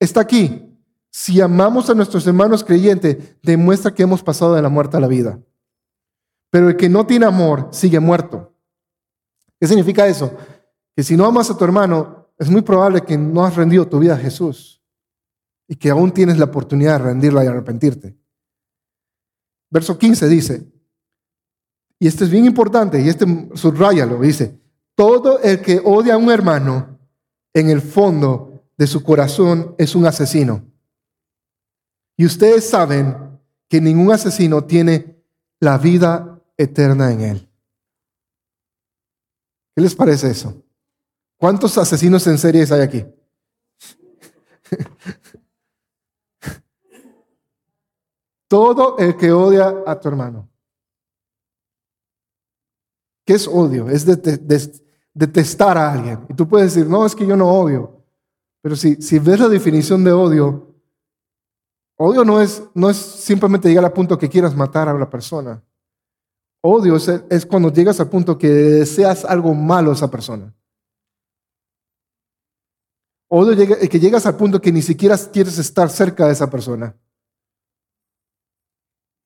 está 0.00 0.20
aquí. 0.20 0.62
Si 1.10 1.40
amamos 1.40 1.88
a 1.88 1.94
nuestros 1.94 2.26
hermanos 2.26 2.62
creyentes, 2.62 3.36
demuestra 3.42 3.94
que 3.94 4.02
hemos 4.02 4.22
pasado 4.22 4.54
de 4.54 4.62
la 4.62 4.68
muerte 4.68 4.96
a 4.96 5.00
la 5.00 5.06
vida. 5.06 5.40
Pero 6.50 6.68
el 6.68 6.76
que 6.76 6.88
no 6.88 7.06
tiene 7.06 7.26
amor 7.26 7.68
sigue 7.72 8.00
muerto. 8.00 8.54
¿Qué 9.58 9.66
significa 9.66 10.06
eso? 10.06 10.36
Que 10.94 11.02
si 11.02 11.16
no 11.16 11.24
amas 11.24 11.50
a 11.50 11.56
tu 11.56 11.64
hermano, 11.64 12.28
es 12.38 12.50
muy 12.50 12.62
probable 12.62 13.02
que 13.02 13.16
no 13.16 13.44
has 13.44 13.56
rendido 13.56 13.88
tu 13.88 13.98
vida 13.98 14.14
a 14.14 14.18
Jesús 14.18 14.82
y 15.68 15.76
que 15.76 15.90
aún 15.90 16.12
tienes 16.12 16.38
la 16.38 16.44
oportunidad 16.44 16.98
de 16.98 17.06
rendirla 17.06 17.44
y 17.44 17.46
arrepentirte. 17.46 18.16
Verso 19.70 19.98
15 19.98 20.28
dice, 20.28 20.72
y 21.98 22.06
este 22.06 22.24
es 22.24 22.30
bien 22.30 22.44
importante, 22.44 23.00
y 23.00 23.08
este 23.08 23.26
subrayalo, 23.54 24.20
dice, 24.20 24.60
todo 24.94 25.40
el 25.40 25.60
que 25.60 25.80
odia 25.82 26.14
a 26.14 26.18
un 26.18 26.30
hermano, 26.30 26.98
en 27.52 27.70
el 27.70 27.80
fondo 27.80 28.55
de 28.76 28.86
su 28.86 29.02
corazón 29.02 29.74
es 29.78 29.94
un 29.94 30.06
asesino. 30.06 30.64
Y 32.16 32.26
ustedes 32.26 32.68
saben 32.68 33.38
que 33.68 33.80
ningún 33.80 34.12
asesino 34.12 34.64
tiene 34.64 35.22
la 35.60 35.78
vida 35.78 36.42
eterna 36.56 37.12
en 37.12 37.20
él. 37.20 37.48
¿Qué 39.74 39.82
les 39.82 39.94
parece 39.94 40.30
eso? 40.30 40.62
¿Cuántos 41.36 41.76
asesinos 41.76 42.26
en 42.26 42.38
series 42.38 42.72
hay 42.72 42.80
aquí? 42.80 43.04
Todo 48.48 48.96
el 48.98 49.16
que 49.16 49.32
odia 49.32 49.82
a 49.86 50.00
tu 50.00 50.08
hermano. 50.08 50.48
¿Qué 53.26 53.34
es 53.34 53.46
odio? 53.48 53.90
Es 53.90 54.06
detestar 55.12 55.76
a 55.76 55.92
alguien. 55.92 56.24
Y 56.28 56.34
tú 56.34 56.48
puedes 56.48 56.72
decir, 56.72 56.88
no, 56.88 57.04
es 57.04 57.14
que 57.14 57.26
yo 57.26 57.36
no 57.36 57.50
odio. 57.50 57.95
Pero 58.66 58.74
si, 58.74 58.96
ves 59.20 59.38
la 59.38 59.48
definición 59.48 60.02
de 60.02 60.10
odio, 60.10 60.74
odio 61.96 62.24
no 62.24 62.42
es, 62.42 62.64
no 62.74 62.90
es 62.90 62.96
simplemente 62.96 63.68
llegar 63.68 63.84
al 63.84 63.92
punto 63.92 64.18
que 64.18 64.28
quieras 64.28 64.56
matar 64.56 64.88
a 64.88 64.94
una 64.94 65.08
persona. 65.08 65.62
Odio 66.64 66.96
es, 66.96 67.46
cuando 67.46 67.72
llegas 67.72 68.00
al 68.00 68.10
punto 68.10 68.36
que 68.36 68.48
deseas 68.48 69.24
algo 69.24 69.54
malo 69.54 69.92
a 69.92 69.94
esa 69.94 70.10
persona. 70.10 70.52
Odio 73.28 73.52
es 73.52 73.88
que 73.88 74.00
llegas 74.00 74.26
al 74.26 74.36
punto 74.36 74.60
que 74.60 74.72
ni 74.72 74.82
siquiera 74.82 75.16
quieres 75.32 75.58
estar 75.58 75.88
cerca 75.88 76.26
de 76.26 76.32
esa 76.32 76.50
persona. 76.50 76.96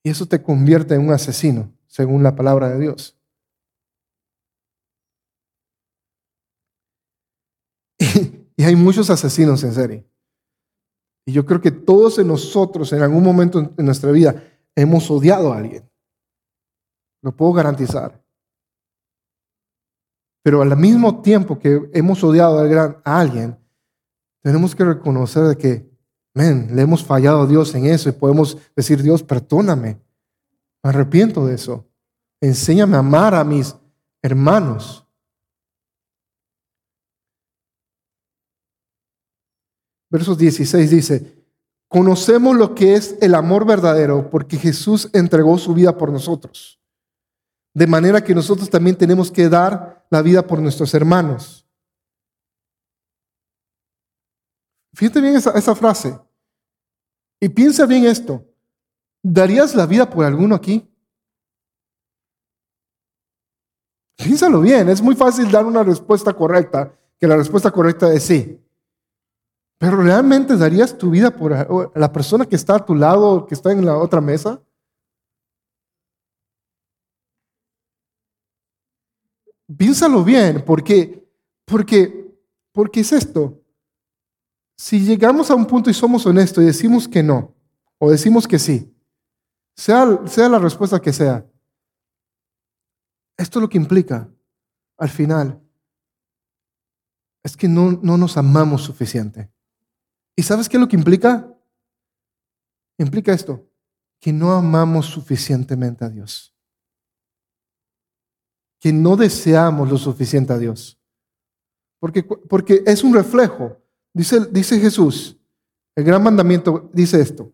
Y 0.05 0.11
eso 0.11 0.27
te 0.27 0.43
convierte 0.43 0.97
en 0.97 1.07
un 1.07 1.15
asesino, 1.15 1.73
según 1.87 2.23
la 2.23 2.37
palabra 2.37 2.69
de 2.69 2.79
Dios. 2.79 3.19
Y, 8.30 8.30
y 8.61 8.63
hay 8.63 8.77
muchos 8.77 9.09
asesinos 9.09 9.65
en 9.65 9.73
serie. 9.73 10.07
Y 11.25 11.33
yo 11.33 11.47
creo 11.47 11.63
que 11.63 11.71
todos 11.71 12.19
en 12.19 12.29
nosotros, 12.29 12.93
en 12.93 13.01
algún 13.01 13.25
momento 13.25 13.59
en 13.59 13.87
nuestra 13.87 14.13
vida, 14.13 14.35
hemos 14.77 15.11
odiado 15.11 15.51
a 15.51 15.57
alguien. 15.57 15.91
Lo 17.23 17.35
puedo 17.35 17.55
garantizar. 17.55 18.23
Pero 20.43 20.61
al 20.61 20.77
mismo 20.77 21.23
tiempo 21.23 21.59
que 21.59 21.89
hemos 21.95 22.23
odiado 22.23 22.59
a 22.59 23.19
alguien, 23.19 23.59
tenemos 24.43 24.77
que 24.77 24.85
reconocer 24.85 25.57
que, 25.57 25.91
men, 26.35 26.77
le 26.77 26.83
hemos 26.83 27.03
fallado 27.03 27.41
a 27.41 27.47
Dios 27.47 27.75
en 27.75 27.87
eso 27.87 28.11
y 28.11 28.13
podemos 28.13 28.59
decir, 28.77 29.03
Dios, 29.03 29.23
perdóname. 29.23 30.03
Me 30.83 30.91
arrepiento 30.91 31.47
de 31.47 31.55
eso. 31.55 31.89
Enséñame 32.43 32.97
a 32.97 32.99
amar 32.99 33.35
a 33.35 33.43
mis 33.43 33.75
hermanos. 34.21 35.07
Versos 40.11 40.37
16 40.37 40.91
dice, 40.91 41.45
conocemos 41.89 42.57
lo 42.57 42.75
que 42.75 42.95
es 42.95 43.17
el 43.21 43.35
amor 43.35 43.65
verdadero 43.65 44.29
porque 44.29 44.57
Jesús 44.57 45.09
entregó 45.13 45.57
su 45.57 45.73
vida 45.73 45.97
por 45.97 46.11
nosotros. 46.11 46.81
De 47.73 47.87
manera 47.87 48.23
que 48.23 48.35
nosotros 48.35 48.69
también 48.69 48.97
tenemos 48.97 49.31
que 49.31 49.49
dar 49.49 50.05
la 50.11 50.21
vida 50.23 50.45
por 50.45 50.61
nuestros 50.61 50.93
hermanos. 50.93 51.65
Fíjate 54.93 55.21
bien 55.21 55.37
esa, 55.37 55.53
esa 55.53 55.75
frase. 55.77 56.19
Y 57.39 57.49
piensa 57.49 57.87
bien 57.87 58.05
esto. 58.05 58.45
¿Darías 59.23 59.75
la 59.77 59.87
vida 59.87 60.11
por 60.11 60.25
alguno 60.25 60.57
aquí? 60.57 60.87
Piénsalo 64.17 64.61
bien, 64.61 64.89
es 64.89 65.01
muy 65.01 65.15
fácil 65.15 65.51
dar 65.51 65.65
una 65.65 65.83
respuesta 65.83 66.35
correcta, 66.35 66.93
que 67.19 67.27
la 67.27 67.37
respuesta 67.37 67.71
correcta 67.71 68.13
es 68.13 68.25
sí. 68.25 68.61
Pero 69.81 69.97
¿realmente 69.97 70.59
darías 70.59 70.99
tu 70.99 71.09
vida 71.09 71.31
por 71.35 71.97
la 71.97 72.13
persona 72.13 72.45
que 72.45 72.55
está 72.55 72.77
a 72.77 72.85
tu 72.85 72.95
lado, 72.95 73.47
que 73.47 73.55
está 73.55 73.73
en 73.73 73.87
la 73.87 73.97
otra 73.97 74.21
mesa? 74.21 74.63
Piénsalo 79.75 80.23
bien, 80.23 80.63
porque, 80.67 81.27
porque, 81.65 82.31
porque 82.73 83.01
es 83.01 83.11
esto. 83.11 83.59
Si 84.77 85.01
llegamos 85.01 85.51
a 85.51 85.55
un 85.55 85.65
punto 85.65 85.89
y 85.89 85.95
somos 85.95 86.27
honestos 86.27 86.63
y 86.63 86.67
decimos 86.67 87.09
que 87.09 87.23
no, 87.23 87.55
o 87.97 88.11
decimos 88.11 88.47
que 88.47 88.59
sí, 88.59 88.95
sea, 89.75 90.21
sea 90.27 90.51
la 90.51 90.59
respuesta 90.59 91.01
que 91.01 91.15
sea, 91.15 91.47
esto 93.39 93.59
es 93.59 93.63
lo 93.63 93.69
que 93.71 93.79
implica, 93.79 94.29
al 94.99 95.09
final, 95.09 95.59
es 97.43 97.57
que 97.57 97.67
no, 97.67 97.93
no 98.03 98.19
nos 98.19 98.37
amamos 98.37 98.83
suficiente. 98.83 99.51
¿Y 100.37 100.43
sabes 100.43 100.69
qué 100.69 100.77
es 100.77 100.81
lo 100.81 100.89
que 100.89 100.97
implica? 100.97 101.53
Implica 102.99 103.33
esto, 103.33 103.67
que 104.21 104.33
no 104.33 104.53
amamos 104.53 105.07
suficientemente 105.07 106.05
a 106.05 106.09
Dios. 106.09 106.55
Que 108.79 108.93
no 108.93 109.17
deseamos 109.17 109.91
lo 109.91 109.99
suficiente 109.99 110.53
a 110.53 110.59
Dios. 110.59 110.99
Porque, 111.99 112.23
porque 112.23 112.83
es 112.87 113.05
un 113.05 113.15
reflejo. 113.15 113.77
Dice, 114.13 114.47
dice 114.47 114.79
Jesús, 114.81 115.37
el 115.95 116.05
gran 116.05 116.23
mandamiento 116.23 116.91
dice 116.93 117.21
esto. 117.21 117.53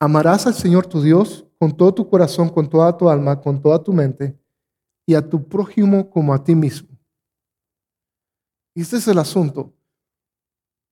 Amarás 0.00 0.46
al 0.46 0.54
Señor 0.54 0.86
tu 0.86 1.00
Dios 1.00 1.46
con 1.58 1.76
todo 1.76 1.94
tu 1.94 2.08
corazón, 2.08 2.48
con 2.48 2.68
toda 2.68 2.96
tu 2.96 3.08
alma, 3.08 3.40
con 3.40 3.60
toda 3.60 3.82
tu 3.82 3.92
mente 3.92 4.36
y 5.06 5.14
a 5.14 5.26
tu 5.26 5.46
prójimo 5.48 6.10
como 6.10 6.34
a 6.34 6.42
ti 6.42 6.54
mismo. 6.54 6.88
Y 8.74 8.82
este 8.82 8.96
es 8.96 9.06
el 9.06 9.18
asunto. 9.18 9.72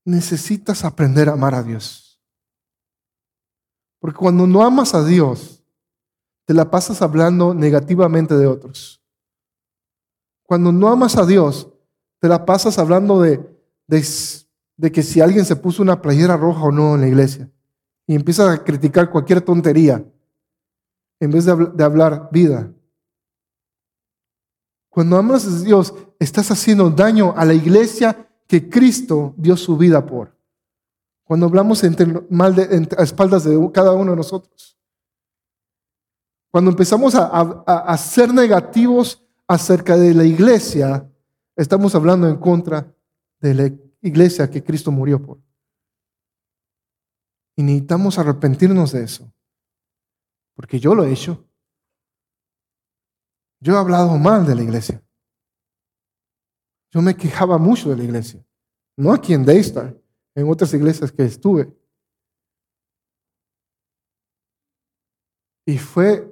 Necesitas 0.04 0.84
aprender 0.84 1.28
a 1.28 1.32
amar 1.32 1.54
a 1.54 1.62
Dios. 1.62 2.20
Porque 4.00 4.18
cuando 4.18 4.46
no 4.46 4.62
amas 4.62 4.94
a 4.94 5.04
Dios, 5.04 5.62
te 6.46 6.54
la 6.54 6.70
pasas 6.70 7.02
hablando 7.02 7.54
negativamente 7.54 8.36
de 8.36 8.46
otros. 8.46 9.02
Cuando 10.42 10.72
no 10.72 10.88
amas 10.88 11.16
a 11.16 11.26
Dios, 11.26 11.68
te 12.18 12.28
la 12.28 12.44
pasas 12.44 12.78
hablando 12.78 13.20
de, 13.20 13.40
de, 13.86 14.92
que 14.92 15.02
si 15.02 15.20
alguien 15.20 15.44
se 15.44 15.56
puso 15.56 15.82
una 15.82 16.02
playera 16.02 16.36
roja 16.36 16.62
o 16.62 16.72
no 16.72 16.94
en 16.94 17.02
la 17.02 17.08
iglesia. 17.08 17.50
Y 18.06 18.14
empiezas 18.14 18.48
a 18.48 18.64
criticar 18.64 19.10
cualquier 19.10 19.42
tontería 19.42 20.04
en 21.20 21.30
vez 21.30 21.44
de 21.44 21.84
hablar 21.84 22.30
vida. 22.32 22.72
Cuando 24.88 25.16
amas 25.16 25.46
a 25.46 25.60
Dios, 25.60 25.94
estás 26.18 26.50
haciendo 26.50 26.90
daño 26.90 27.32
a 27.36 27.44
la 27.44 27.54
iglesia 27.54 28.28
que 28.50 28.68
Cristo 28.68 29.32
dio 29.36 29.56
su 29.56 29.76
vida 29.76 30.04
por. 30.04 30.36
Cuando 31.22 31.46
hablamos 31.46 31.84
entre, 31.84 32.04
mal 32.28 32.52
de, 32.52 32.88
a 32.98 33.04
espaldas 33.04 33.44
de 33.44 33.70
cada 33.72 33.92
uno 33.92 34.10
de 34.10 34.16
nosotros. 34.16 34.76
Cuando 36.50 36.72
empezamos 36.72 37.14
a, 37.14 37.26
a 37.28 37.96
ser 37.96 38.34
negativos 38.34 39.24
acerca 39.46 39.96
de 39.96 40.14
la 40.14 40.24
iglesia, 40.24 41.08
estamos 41.54 41.94
hablando 41.94 42.26
en 42.28 42.38
contra 42.38 42.92
de 43.38 43.54
la 43.54 43.72
iglesia 44.02 44.50
que 44.50 44.64
Cristo 44.64 44.90
murió 44.90 45.22
por. 45.22 45.38
Y 47.54 47.62
necesitamos 47.62 48.18
arrepentirnos 48.18 48.90
de 48.90 49.04
eso. 49.04 49.32
Porque 50.56 50.80
yo 50.80 50.96
lo 50.96 51.04
he 51.04 51.12
hecho. 51.12 51.44
Yo 53.60 53.74
he 53.74 53.78
hablado 53.78 54.18
mal 54.18 54.44
de 54.44 54.56
la 54.56 54.64
iglesia. 54.64 55.00
Yo 56.92 57.00
me 57.02 57.16
quejaba 57.16 57.58
mucho 57.58 57.90
de 57.90 57.96
la 57.96 58.04
iglesia. 58.04 58.44
No 58.96 59.12
aquí 59.12 59.32
en 59.32 59.44
Daystar, 59.44 59.96
en 60.34 60.48
otras 60.48 60.74
iglesias 60.74 61.12
que 61.12 61.24
estuve. 61.24 61.72
Y 65.66 65.78
fue 65.78 66.26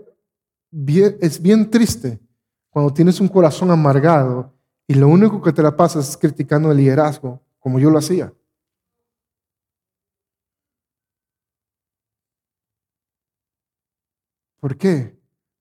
bien, 0.70 1.16
es 1.20 1.40
bien 1.40 1.70
triste 1.70 2.18
cuando 2.70 2.92
tienes 2.92 3.20
un 3.20 3.28
corazón 3.28 3.70
amargado 3.70 4.52
y 4.86 4.94
lo 4.94 5.08
único 5.08 5.40
que 5.40 5.52
te 5.52 5.62
la 5.62 5.76
pasas 5.76 6.08
es 6.08 6.16
criticando 6.16 6.70
el 6.70 6.78
liderazgo, 6.78 7.40
como 7.58 7.78
yo 7.78 7.90
lo 7.90 7.98
hacía. 7.98 8.32
¿Por 14.60 14.76
qué? 14.76 15.18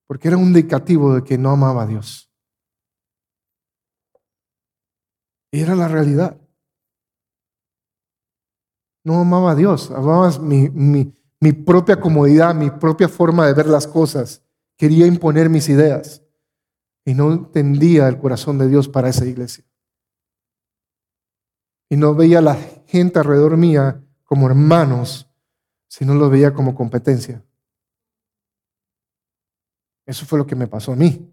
porque 0.07 0.29
era 0.29 0.37
un 0.37 0.47
indicativo 0.47 1.15
de 1.15 1.23
que 1.23 1.37
no 1.37 1.51
amaba 1.51 1.83
a 1.83 1.87
Dios. 1.87 2.31
Y 5.46 5.46
era 5.59 5.75
la 5.75 5.87
realidad. 5.87 6.37
No 9.03 9.21
amaba 9.21 9.51
a 9.51 9.55
Dios, 9.55 9.91
amaba 9.91 10.29
mi, 10.39 10.69
mi 11.39 11.53
propia 11.53 11.99
comodidad, 11.99 12.55
mi 12.55 12.69
propia 12.71 13.07
forma 13.07 13.45
de 13.47 13.53
ver 13.53 13.67
las 13.67 13.87
cosas. 13.87 14.43
Quería 14.75 15.07
imponer 15.07 15.49
mis 15.49 15.69
ideas 15.69 16.23
y 17.05 17.13
no 17.13 17.31
entendía 17.31 18.07
el 18.07 18.19
corazón 18.19 18.57
de 18.57 18.67
Dios 18.67 18.89
para 18.89 19.09
esa 19.09 19.25
iglesia. 19.25 19.63
Y 21.89 21.95
no 21.95 22.13
veía 22.15 22.39
a 22.39 22.41
la 22.41 22.55
gente 22.85 23.19
alrededor 23.19 23.55
mía 23.55 24.03
como 24.23 24.47
hermanos, 24.47 25.29
sino 25.87 26.15
lo 26.15 26.29
veía 26.29 26.53
como 26.53 26.75
competencia. 26.75 27.43
Eso 30.05 30.25
fue 30.25 30.37
lo 30.37 30.45
que 30.45 30.55
me 30.55 30.67
pasó 30.67 30.91
a 30.91 30.95
mí. 30.95 31.31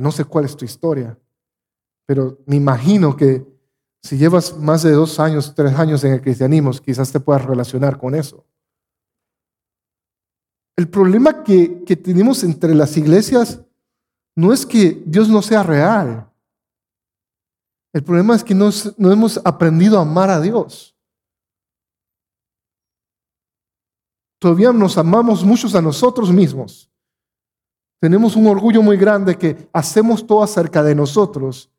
no 0.00 0.10
sé 0.10 0.24
cuál 0.24 0.44
es 0.44 0.56
tu 0.56 0.64
historia, 0.64 1.16
pero 2.06 2.38
me 2.46 2.56
imagino 2.56 3.16
que 3.16 3.46
si 4.02 4.18
llevas 4.18 4.56
más 4.58 4.82
de 4.82 4.92
dos 4.92 5.18
años, 5.18 5.54
tres 5.54 5.72
años 5.78 6.04
en 6.04 6.12
el 6.12 6.20
cristianismo, 6.20 6.72
quizás 6.72 7.10
te 7.10 7.20
puedas 7.20 7.44
relacionar 7.44 7.98
con 7.98 8.14
eso. 8.14 8.44
El 10.76 10.88
problema 10.88 11.42
que, 11.42 11.84
que 11.84 11.96
tenemos 11.96 12.44
entre 12.44 12.74
las 12.74 12.96
iglesias 12.96 13.62
no 14.36 14.52
es 14.52 14.66
que 14.66 15.02
Dios 15.06 15.28
no 15.28 15.40
sea 15.40 15.62
real. 15.62 16.30
El 17.94 18.02
problema 18.02 18.34
es 18.34 18.44
que 18.44 18.54
no 18.54 19.12
hemos 19.12 19.40
aprendido 19.44 19.98
a 19.98 20.02
amar 20.02 20.28
a 20.28 20.40
Dios. 20.40 20.94
Todavía 24.40 24.72
nos 24.72 24.98
amamos 24.98 25.44
muchos 25.44 25.74
a 25.74 25.80
nosotros 25.80 26.30
mismos. 26.30 26.90
Tenemos 28.00 28.36
un 28.36 28.46
orgullo 28.48 28.82
muy 28.82 28.98
grande 28.98 29.38
que 29.38 29.70
hacemos 29.72 30.26
todo 30.26 30.42
acerca 30.42 30.82
de 30.82 30.94
nosotros 30.94 31.70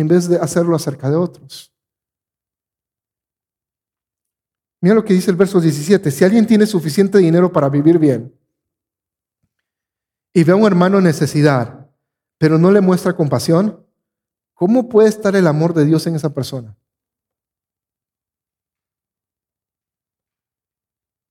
en 0.00 0.08
vez 0.08 0.28
de 0.28 0.36
hacerlo 0.36 0.74
acerca 0.74 1.10
de 1.10 1.16
otros. 1.16 1.72
Mira 4.80 4.94
lo 4.94 5.04
que 5.04 5.14
dice 5.14 5.30
el 5.30 5.36
verso 5.36 5.60
17. 5.60 6.10
Si 6.10 6.24
alguien 6.24 6.46
tiene 6.46 6.66
suficiente 6.66 7.18
dinero 7.18 7.52
para 7.52 7.68
vivir 7.68 7.98
bien 7.98 8.34
y 10.32 10.42
ve 10.42 10.52
a 10.52 10.56
un 10.56 10.64
hermano 10.64 10.98
en 10.98 11.04
necesidad, 11.04 11.90
pero 12.38 12.58
no 12.58 12.70
le 12.70 12.80
muestra 12.80 13.14
compasión, 13.14 13.86
¿cómo 14.54 14.88
puede 14.88 15.08
estar 15.08 15.36
el 15.36 15.46
amor 15.46 15.74
de 15.74 15.84
Dios 15.84 16.06
en 16.06 16.14
esa 16.14 16.32
persona? 16.32 16.76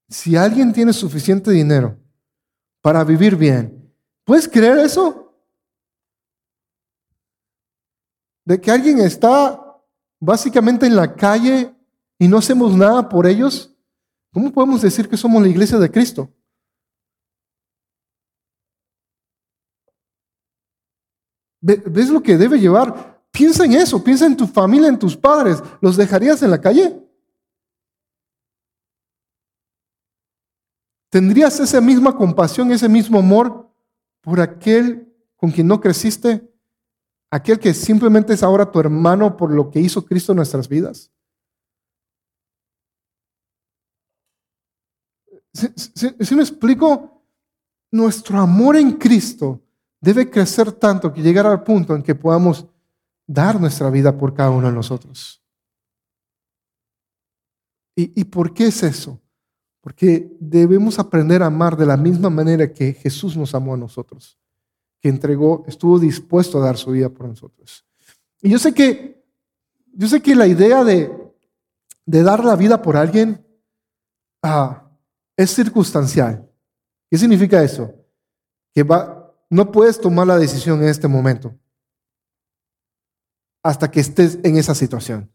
Si 0.09 0.35
alguien 0.35 0.73
tiene 0.73 0.93
suficiente 0.93 1.51
dinero 1.51 1.97
para 2.81 3.03
vivir 3.03 3.35
bien, 3.35 3.93
¿puedes 4.23 4.47
creer 4.47 4.79
eso? 4.79 5.28
De 8.49 8.59
que 8.59 8.71
alguien 8.71 8.97
está 8.97 9.79
básicamente 10.19 10.87
en 10.87 10.95
la 10.95 11.15
calle 11.15 11.71
y 12.17 12.27
no 12.27 12.39
hacemos 12.39 12.75
nada 12.75 13.07
por 13.07 13.27
ellos, 13.27 13.77
¿cómo 14.33 14.51
podemos 14.51 14.81
decir 14.81 15.07
que 15.07 15.17
somos 15.17 15.39
la 15.43 15.47
iglesia 15.47 15.77
de 15.77 15.91
Cristo? 15.91 16.33
¿Ves 21.61 22.09
lo 22.09 22.23
que 22.23 22.37
debe 22.37 22.59
llevar? 22.59 23.23
Piensa 23.29 23.65
en 23.65 23.73
eso, 23.73 24.03
piensa 24.03 24.25
en 24.25 24.35
tu 24.35 24.47
familia, 24.47 24.87
en 24.87 24.97
tus 24.97 25.15
padres. 25.15 25.61
¿Los 25.79 25.95
dejarías 25.95 26.41
en 26.41 26.49
la 26.49 26.59
calle? 26.59 27.07
¿Tendrías 31.11 31.59
esa 31.59 31.79
misma 31.79 32.15
compasión, 32.15 32.71
ese 32.71 32.89
mismo 32.89 33.19
amor 33.19 33.71
por 34.21 34.41
aquel 34.41 35.15
con 35.35 35.51
quien 35.51 35.67
no 35.67 35.79
creciste? 35.79 36.48
Aquel 37.31 37.59
que 37.59 37.73
simplemente 37.73 38.33
es 38.33 38.41
ahora 38.41 38.71
tu 38.71 38.79
hermano 38.79 39.37
por 39.37 39.51
lo 39.51 39.69
que 39.69 39.79
hizo 39.79 40.03
Cristo 40.03 40.31
en 40.31 40.37
nuestras 40.37 40.67
vidas. 40.67 41.11
Si, 45.53 46.35
me 46.35 46.41
explico, 46.41 47.23
nuestro 47.91 48.39
amor 48.39 48.77
en 48.77 48.93
Cristo 48.93 49.61
debe 49.99 50.29
crecer 50.29 50.71
tanto 50.71 51.11
que 51.11 51.21
llegar 51.21 51.45
al 51.45 51.63
punto 51.63 51.95
en 51.95 52.01
que 52.03 52.15
podamos 52.15 52.65
dar 53.27 53.59
nuestra 53.59 53.89
vida 53.89 54.17
por 54.17 54.33
cada 54.33 54.51
uno 54.51 54.67
de 54.67 54.73
nosotros. 54.73 55.43
¿Y, 57.95 58.21
y 58.21 58.23
por 58.23 58.53
qué 58.53 58.67
es 58.67 58.81
eso? 58.83 59.19
Porque 59.81 60.35
debemos 60.39 60.97
aprender 60.97 61.43
a 61.43 61.47
amar 61.47 61.75
de 61.75 61.85
la 61.85 61.97
misma 61.97 62.29
manera 62.29 62.71
que 62.71 62.93
Jesús 62.93 63.35
nos 63.35 63.53
amó 63.53 63.73
a 63.73 63.77
nosotros, 63.77 64.38
que 65.01 65.09
entregó, 65.09 65.63
estuvo 65.67 65.99
dispuesto 65.99 66.57
a 66.57 66.65
dar 66.65 66.77
su 66.77 66.91
vida 66.91 67.09
por 67.09 67.27
nosotros. 67.27 67.85
Y 68.41 68.49
yo 68.49 68.59
sé 68.59 68.73
que, 68.73 69.23
yo 69.93 70.07
sé 70.07 70.21
que 70.21 70.35
la 70.35 70.47
idea 70.47 70.83
de, 70.83 71.11
de 72.05 72.23
dar 72.23 72.43
la 72.43 72.55
vida 72.55 72.81
por 72.81 72.97
alguien 72.97 73.45
ah, 74.41 74.89
es 75.37 75.51
circunstancial. 75.51 76.49
¿Qué 77.09 77.17
significa 77.17 77.63
eso? 77.63 77.93
Que 78.73 78.83
va, 78.83 79.33
no 79.49 79.71
puedes 79.71 79.99
tomar 79.99 80.27
la 80.27 80.37
decisión 80.37 80.81
en 80.81 80.89
este 80.89 81.07
momento 81.07 81.57
hasta 83.63 83.91
que 83.91 83.99
estés 83.99 84.39
en 84.43 84.57
esa 84.57 84.73
situación. 84.73 85.31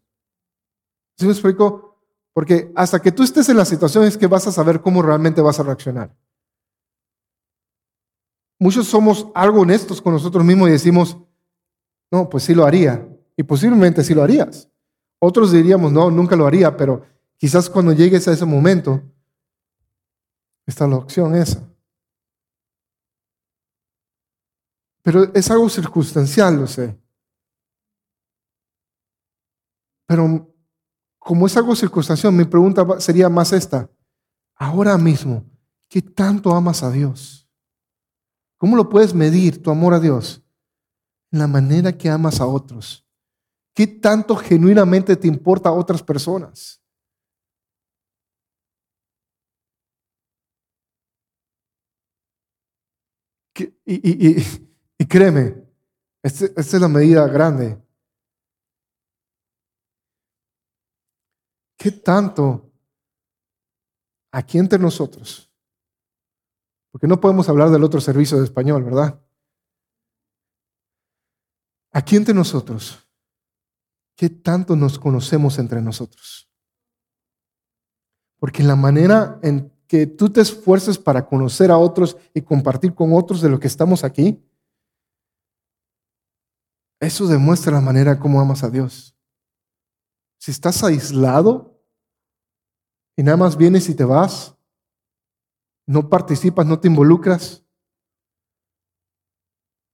¿Sí 1.17 1.25
me 1.25 1.31
explico? 1.31 2.01
Porque 2.33 2.71
hasta 2.75 3.01
que 3.01 3.11
tú 3.11 3.23
estés 3.23 3.47
en 3.49 3.57
la 3.57 3.65
situación 3.65 4.03
es 4.03 4.17
que 4.17 4.27
vas 4.27 4.47
a 4.47 4.51
saber 4.51 4.81
cómo 4.81 5.01
realmente 5.01 5.41
vas 5.41 5.59
a 5.59 5.63
reaccionar. 5.63 6.15
Muchos 8.65 8.87
somos 8.87 9.27
algo 9.35 9.61
honestos 9.61 10.01
con 10.01 10.11
nosotros 10.11 10.43
mismos 10.43 10.69
y 10.69 10.71
decimos, 10.71 11.15
no, 12.09 12.27
pues 12.27 12.45
sí 12.45 12.55
lo 12.55 12.65
haría. 12.65 13.07
Y 13.37 13.43
posiblemente 13.43 14.03
sí 14.03 14.15
lo 14.15 14.23
harías. 14.23 14.67
Otros 15.19 15.51
diríamos, 15.51 15.91
no, 15.91 16.09
nunca 16.09 16.35
lo 16.35 16.47
haría, 16.47 16.75
pero 16.75 17.05
quizás 17.37 17.69
cuando 17.69 17.93
llegues 17.93 18.27
a 18.27 18.33
ese 18.33 18.43
momento, 18.43 19.03
está 20.65 20.87
la 20.87 20.95
opción 20.95 21.35
esa. 21.35 21.63
Pero 25.03 25.31
es 25.35 25.51
algo 25.51 25.69
circunstancial, 25.69 26.57
lo 26.57 26.65
sé. 26.65 26.99
Pero 30.07 30.51
como 31.19 31.45
es 31.45 31.55
algo 31.55 31.75
circunstancial, 31.75 32.33
mi 32.33 32.45
pregunta 32.45 32.99
sería 32.99 33.29
más 33.29 33.53
esta. 33.53 33.87
Ahora 34.55 34.97
mismo, 34.97 35.45
¿qué 35.87 36.01
tanto 36.01 36.51
amas 36.55 36.81
a 36.81 36.89
Dios? 36.89 37.44
¿Cómo 38.57 38.75
lo 38.75 38.89
puedes 38.89 39.13
medir 39.13 39.61
tu 39.61 39.69
amor 39.69 39.93
a 39.93 39.99
Dios? 39.99 40.43
En 41.31 41.39
la 41.39 41.47
manera 41.47 41.97
que 41.97 42.09
amas 42.09 42.39
a 42.39 42.45
otros. 42.45 43.05
¿Qué 43.73 43.87
tanto 43.87 44.35
genuinamente 44.37 45.15
te 45.17 45.27
importa 45.27 45.69
a 45.69 45.73
otras 45.73 46.01
personas? 46.01 46.81
Y, 53.85 54.39
y, 54.97 55.05
créeme, 55.07 55.55
este, 56.23 56.45
esta 56.45 56.75
es 56.77 56.81
la 56.81 56.89
medida 56.89 57.27
grande. 57.27 57.81
¿Qué 61.77 61.91
tanto 61.91 62.71
aquí 64.31 64.57
entre 64.57 64.79
nosotros? 64.79 65.44
Porque 66.95 67.07
no 67.07 67.19
podemos 67.19 67.49
hablar 67.49 67.71
del 67.71 67.83
otro 67.83 67.99
servicio 67.99 68.37
de 68.37 68.45
español, 68.45 68.81
¿verdad? 68.81 69.21
Aquí 71.91 72.15
entre 72.15 72.33
nosotros, 72.33 73.05
¿qué 74.15 74.29
tanto 74.29 74.77
nos 74.77 74.97
conocemos 74.97 75.59
entre 75.59 75.81
nosotros? 75.81 76.49
Porque 78.39 78.63
la 78.63 78.77
manera 78.77 79.41
en 79.43 79.73
que 79.87 80.07
tú 80.07 80.29
te 80.29 80.39
esfuerces 80.39 80.97
para 80.97 81.27
conocer 81.27 81.69
a 81.69 81.77
otros 81.77 82.15
y 82.33 82.41
compartir 82.41 82.95
con 82.95 83.11
otros 83.11 83.41
de 83.41 83.49
lo 83.49 83.59
que 83.59 83.67
estamos 83.67 84.05
aquí, 84.05 84.41
eso 87.01 87.27
demuestra 87.27 87.73
la 87.73 87.81
manera 87.81 88.17
como 88.17 88.39
amas 88.39 88.63
a 88.63 88.69
Dios. 88.69 89.13
Si 90.37 90.49
estás 90.49 90.81
aislado 90.81 91.77
y 93.17 93.23
nada 93.23 93.35
más 93.35 93.57
vienes 93.57 93.89
y 93.89 93.95
te 93.95 94.05
vas, 94.05 94.54
no 95.85 96.09
participas, 96.09 96.65
no 96.65 96.79
te 96.79 96.87
involucras, 96.87 97.63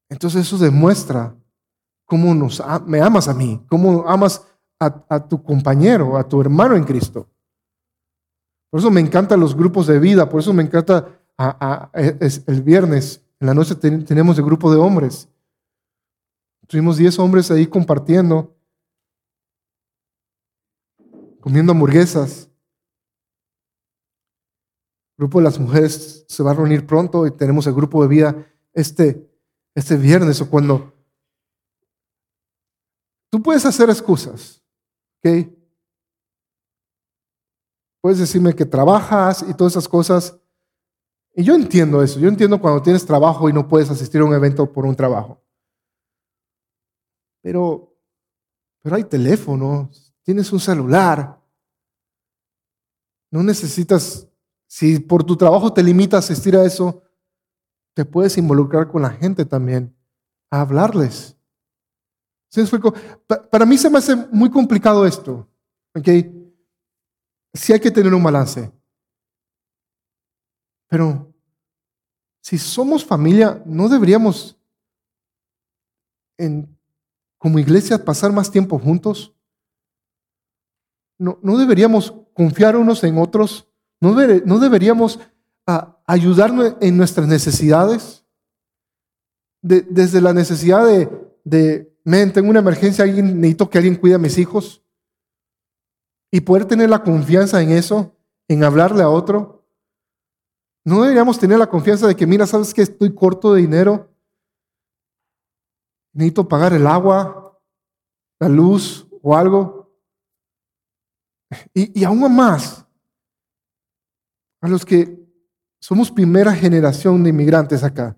entonces 0.09 0.41
eso 0.41 0.57
demuestra 0.57 1.35
cómo 2.05 2.35
nos, 2.35 2.61
me 2.85 3.01
amas 3.01 3.27
a 3.27 3.33
mí, 3.33 3.63
cómo 3.69 4.07
amas 4.07 4.45
a, 4.79 5.27
tu 5.27 5.43
compañero, 5.43 6.17
a 6.17 6.27
tu 6.27 6.41
hermano 6.41 6.75
en 6.75 6.83
Cristo. 6.83 7.29
Por 8.69 8.79
eso 8.79 8.89
me 8.89 8.99
encantan 8.99 9.39
los 9.39 9.55
grupos 9.55 9.87
de 9.87 9.99
vida, 9.99 10.27
por 10.27 10.39
eso 10.39 10.53
me 10.53 10.63
encanta 10.63 11.07
el 12.47 12.61
viernes, 12.61 13.23
en 13.39 13.47
la 13.47 13.53
noche 13.53 13.75
tenemos 13.75 14.37
el 14.37 14.45
grupo 14.45 14.71
de 14.71 14.77
hombres. 14.77 15.29
Tuvimos 16.67 16.97
10 16.97 17.19
hombres 17.19 17.51
ahí 17.51 17.67
compartiendo 17.67 18.55
comiendo 21.41 21.73
hamburguesas. 21.73 22.50
Grupo 25.21 25.37
de 25.37 25.43
las 25.43 25.59
mujeres 25.59 26.25
se 26.27 26.41
va 26.41 26.49
a 26.49 26.55
reunir 26.55 26.87
pronto 26.87 27.27
y 27.27 27.31
tenemos 27.37 27.67
el 27.67 27.75
grupo 27.75 28.01
de 28.01 28.07
vida 28.07 28.51
este, 28.73 29.29
este 29.75 29.95
viernes 29.95 30.41
o 30.41 30.49
cuando... 30.49 30.91
Tú 33.29 33.39
puedes 33.43 33.63
hacer 33.67 33.91
excusas, 33.91 34.63
¿ok? 35.19 35.47
Puedes 38.01 38.17
decirme 38.17 38.55
que 38.55 38.65
trabajas 38.65 39.45
y 39.47 39.53
todas 39.53 39.73
esas 39.73 39.87
cosas. 39.87 40.39
Y 41.35 41.43
yo 41.43 41.53
entiendo 41.53 42.01
eso. 42.01 42.19
Yo 42.19 42.27
entiendo 42.27 42.59
cuando 42.59 42.81
tienes 42.81 43.05
trabajo 43.05 43.47
y 43.47 43.53
no 43.53 43.67
puedes 43.67 43.91
asistir 43.91 44.21
a 44.21 44.25
un 44.25 44.33
evento 44.33 44.73
por 44.73 44.87
un 44.87 44.95
trabajo. 44.95 45.39
Pero, 47.43 47.95
pero 48.81 48.95
hay 48.95 49.03
teléfonos, 49.03 50.11
Tienes 50.23 50.51
un 50.51 50.59
celular. 50.59 51.39
No 53.29 53.43
necesitas, 53.43 54.27
si 54.71 54.99
por 54.99 55.25
tu 55.25 55.35
trabajo 55.35 55.73
te 55.73 55.83
limitas 55.83 56.23
a 56.23 56.31
asistir 56.31 56.55
a 56.55 56.63
eso, 56.63 57.03
te 57.93 58.05
puedes 58.05 58.37
involucrar 58.37 58.87
con 58.87 59.01
la 59.01 59.09
gente 59.09 59.43
también, 59.43 59.93
a 60.49 60.61
hablarles. 60.61 61.35
Para 63.51 63.65
mí 63.65 63.77
se 63.77 63.89
me 63.89 63.97
hace 63.97 64.15
muy 64.15 64.49
complicado 64.49 65.05
esto. 65.05 65.45
¿okay? 65.93 66.53
Sí 67.53 67.73
hay 67.73 67.81
que 67.81 67.91
tener 67.91 68.13
un 68.13 68.23
balance. 68.23 68.71
Pero 70.87 71.33
si 72.39 72.57
somos 72.57 73.03
familia, 73.03 73.61
¿no 73.65 73.89
deberíamos 73.89 74.57
como 77.37 77.59
iglesia 77.59 78.05
pasar 78.05 78.31
más 78.31 78.49
tiempo 78.49 78.79
juntos? 78.79 79.35
no, 81.17 81.57
deberíamos 81.57 82.13
confiar 82.33 82.77
unos 82.77 83.03
en 83.03 83.17
otros, 83.17 83.67
no, 84.01 84.59
deberíamos 84.59 85.19
ah, 85.67 85.97
ayudarnos 86.05 86.75
en 86.81 86.97
nuestras 86.97 87.27
necesidades. 87.27 88.25
desde 89.61 90.19
la 90.19 90.33
necesidad 90.33 90.85
de, 91.45 91.95
men, 92.03 92.33
tengo 92.33 92.49
una 92.49 92.59
emergencia, 92.59 93.03
alguien, 93.03 93.39
necesito 93.39 93.69
que 93.69 93.77
alguien 93.77 93.95
cuide 93.95 94.15
a 94.15 94.19
mis 94.19 94.37
hijos. 94.37 94.83
Y 96.31 96.41
poder 96.41 96.65
tener 96.65 96.89
la 96.89 97.03
confianza 97.03 97.61
en 97.61 97.71
eso, 97.71 98.15
en 98.47 98.63
hablarle 98.63 99.03
a 99.03 99.09
otro. 99.09 99.67
No 100.83 101.03
deberíamos 101.03 101.37
tener 101.37 101.59
la 101.59 101.67
confianza 101.67 102.07
de 102.07 102.15
que, 102.15 102.25
mira, 102.25 102.47
sabes 102.47 102.73
que 102.73 102.81
estoy 102.81 103.13
corto 103.13 103.53
de 103.53 103.61
dinero. 103.61 104.09
Necesito 106.13 106.47
pagar 106.47 106.73
el 106.73 106.87
agua, 106.87 107.59
la 108.39 108.49
luz 108.49 109.07
o 109.21 109.35
algo. 109.35 109.93
Y, 111.73 112.03
aún 112.03 112.33
más, 112.35 112.85
a 114.61 114.67
los 114.67 114.85
que 114.85 115.19
somos 115.79 116.11
primera 116.11 116.53
generación 116.53 117.23
de 117.23 117.31
inmigrantes 117.31 117.83
acá, 117.83 118.15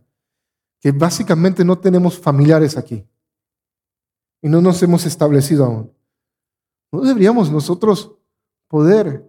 que 0.79 0.91
básicamente 0.91 1.63
no 1.63 1.79
tenemos 1.79 2.19
familiares 2.19 2.77
aquí 2.77 3.06
y 4.41 4.49
no 4.49 4.62
nos 4.62 4.84
hemos 4.84 5.06
establecido 5.06 5.65
aún. 5.65 5.93
¿No 6.91 7.01
deberíamos 7.01 7.49
nosotros 7.49 8.13
poder 8.67 9.27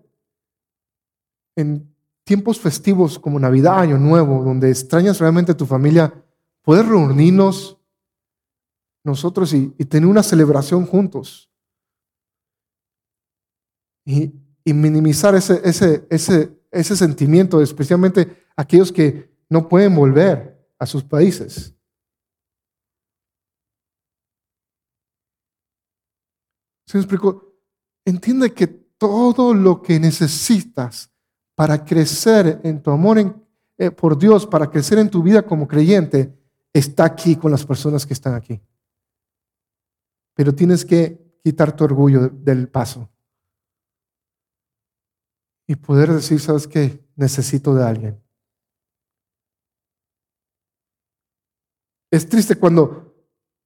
en 1.57 1.95
tiempos 2.25 2.59
festivos 2.59 3.19
como 3.19 3.39
Navidad, 3.39 3.81
Año 3.81 3.99
Nuevo, 3.99 4.43
donde 4.43 4.71
extrañas 4.71 5.21
realmente 5.21 5.53
a 5.53 5.57
tu 5.57 5.67
familia, 5.67 6.25
poder 6.63 6.87
reunirnos 6.87 7.79
nosotros 9.05 9.53
y, 9.53 9.69
tener 9.85 10.09
una 10.09 10.23
celebración 10.23 10.87
juntos. 10.87 11.51
Y, 14.07 14.33
minimizar 14.65 15.35
ese, 15.35 16.54
ese 16.75 16.97
sentimiento, 16.97 17.63
especialmente 17.63 18.45
aquellos 18.57 18.93
que 18.93 19.33
no 19.49 19.69
pueden 19.69 19.95
volver 19.95 20.69
a 20.79 20.87
sus 20.87 21.05
países. 21.05 21.75
¿Se 26.87 26.99
me 26.99 27.03
explicó? 27.03 27.55
Entiende 28.05 28.53
que 28.53 28.67
todo 28.67 29.55
lo 29.55 29.81
que 29.81 29.99
necesitas 29.99 31.11
para 31.55 31.85
crecer 31.85 32.61
en 32.65 32.83
tu 32.83 32.91
amor 32.91 33.41
eh, 33.79 33.91
por 33.91 34.19
Dios, 34.19 34.47
para 34.47 34.71
crecer 34.71 34.99
en 34.99 35.11
tu 35.11 35.23
vida 35.23 35.43
como 35.43 35.67
creyente, 35.67 36.37
está 36.73 37.05
aquí 37.05 37.37
con 37.37 37.51
las 37.51 37.65
personas 37.65 38.05
que 38.05 38.13
están 38.13 38.35
aquí. 38.35 38.61
Pero 40.35 40.55
tienes 40.55 40.85
que 40.85 41.39
quitar 41.43 41.75
tu 41.75 41.85
orgullo 41.85 42.29
del 42.29 42.69
paso 42.69 43.09
y 45.67 45.77
poder 45.77 46.13
decir, 46.13 46.41
¿sabes 46.41 46.67
qué? 46.67 47.05
Necesito 47.17 47.75
de 47.75 47.85
alguien. 47.85 48.23
Es 52.11 52.29
triste 52.29 52.57
cuando 52.57 53.15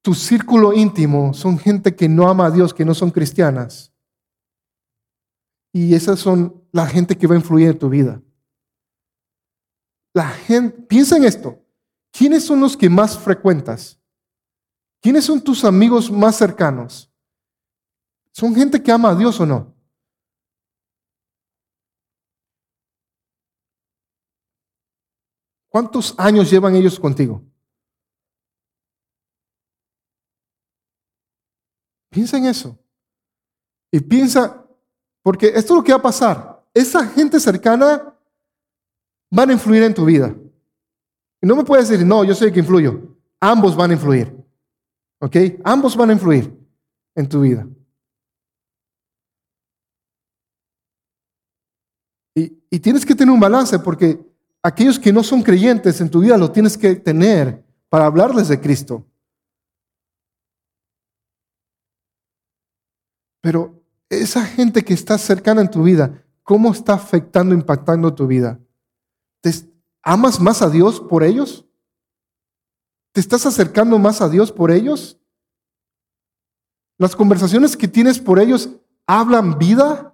tu 0.01 0.13
círculo 0.13 0.73
íntimo 0.73 1.33
son 1.33 1.59
gente 1.59 1.95
que 1.95 2.07
no 2.07 2.29
ama 2.29 2.47
a 2.47 2.51
Dios, 2.51 2.73
que 2.73 2.85
no 2.85 2.93
son 2.95 3.11
cristianas. 3.11 3.93
Y 5.71 5.93
esas 5.93 6.19
son 6.19 6.63
la 6.71 6.87
gente 6.87 7.17
que 7.17 7.27
va 7.27 7.35
a 7.35 7.37
influir 7.37 7.69
en 7.69 7.77
tu 7.77 7.89
vida. 7.89 8.21
La 10.13 10.27
gente, 10.29 10.81
piensa 10.83 11.17
en 11.17 11.25
esto. 11.25 11.63
¿Quiénes 12.11 12.43
son 12.43 12.59
los 12.59 12.75
que 12.75 12.89
más 12.89 13.17
frecuentas? 13.17 13.99
¿Quiénes 15.01 15.25
son 15.25 15.41
tus 15.41 15.63
amigos 15.63 16.11
más 16.11 16.35
cercanos? 16.35 17.11
¿Son 18.31 18.55
gente 18.55 18.81
que 18.81 18.91
ama 18.91 19.11
a 19.11 19.15
Dios 19.15 19.39
o 19.39 19.45
no? 19.45 19.75
¿Cuántos 25.69 26.15
años 26.17 26.49
llevan 26.49 26.75
ellos 26.75 26.99
contigo? 26.99 27.43
Piensa 32.09 32.37
en 32.37 32.45
eso. 32.45 32.77
Y 33.91 33.99
piensa, 33.99 34.65
porque 35.21 35.47
esto 35.47 35.59
es 35.59 35.77
lo 35.77 35.83
que 35.83 35.91
va 35.91 35.99
a 35.99 36.01
pasar. 36.01 36.65
Esa 36.73 37.05
gente 37.07 37.39
cercana 37.39 38.15
van 39.31 39.49
a 39.49 39.53
influir 39.53 39.83
en 39.83 39.93
tu 39.93 40.05
vida. 40.05 40.35
Y 41.41 41.47
no 41.47 41.55
me 41.55 41.63
puedes 41.63 41.87
decir, 41.87 42.05
no, 42.05 42.23
yo 42.23 42.33
soy 42.33 42.47
el 42.47 42.53
que 42.53 42.59
influyo. 42.59 43.15
Ambos 43.39 43.75
van 43.75 43.91
a 43.91 43.93
influir. 43.93 44.35
¿Ok? 45.21 45.35
Ambos 45.63 45.95
van 45.95 46.09
a 46.09 46.13
influir 46.13 46.51
en 47.15 47.29
tu 47.29 47.41
vida. 47.41 47.67
Y, 52.35 52.57
y, 52.69 52.79
tienes 52.79 53.05
que 53.05 53.15
tener 53.15 53.33
un 53.33 53.39
balance 53.39 53.77
porque 53.79 54.28
aquellos 54.63 54.99
que 54.99 55.13
no 55.13 55.23
son 55.23 55.41
creyentes 55.41 56.01
en 56.01 56.09
tu 56.09 56.19
vida 56.19 56.37
lo 56.37 56.51
tienes 56.51 56.77
que 56.77 56.95
tener 56.95 57.63
para 57.89 58.05
hablarles 58.05 58.47
de 58.47 58.59
Cristo. 58.59 59.05
Pero 63.41 63.81
esa 64.09 64.45
gente 64.45 64.83
que 64.83 64.93
está 64.93 65.17
cercana 65.17 65.61
en 65.61 65.71
tu 65.71 65.83
vida, 65.83 66.23
¿cómo 66.43 66.71
está 66.71 66.93
afectando, 66.93 67.55
impactando 67.55 68.13
tu 68.13 68.27
vida? 68.27 68.59
¿Te 69.41 69.51
¿Amas 70.01 70.39
más 70.39 70.61
a 70.61 70.69
Dios 70.69 70.99
por 70.99 71.23
ellos? 71.23 71.65
¿Te 73.11 73.19
estás 73.19 73.45
acercando 73.45 73.99
más 73.99 74.21
a 74.21 74.29
Dios 74.29 74.51
por 74.51 74.71
ellos? 74.71 75.19
¿Las 76.97 77.15
conversaciones 77.15 77.75
que 77.75 77.87
tienes 77.87 78.19
por 78.19 78.39
ellos 78.39 78.69
hablan 79.05 79.57
vida? 79.57 80.08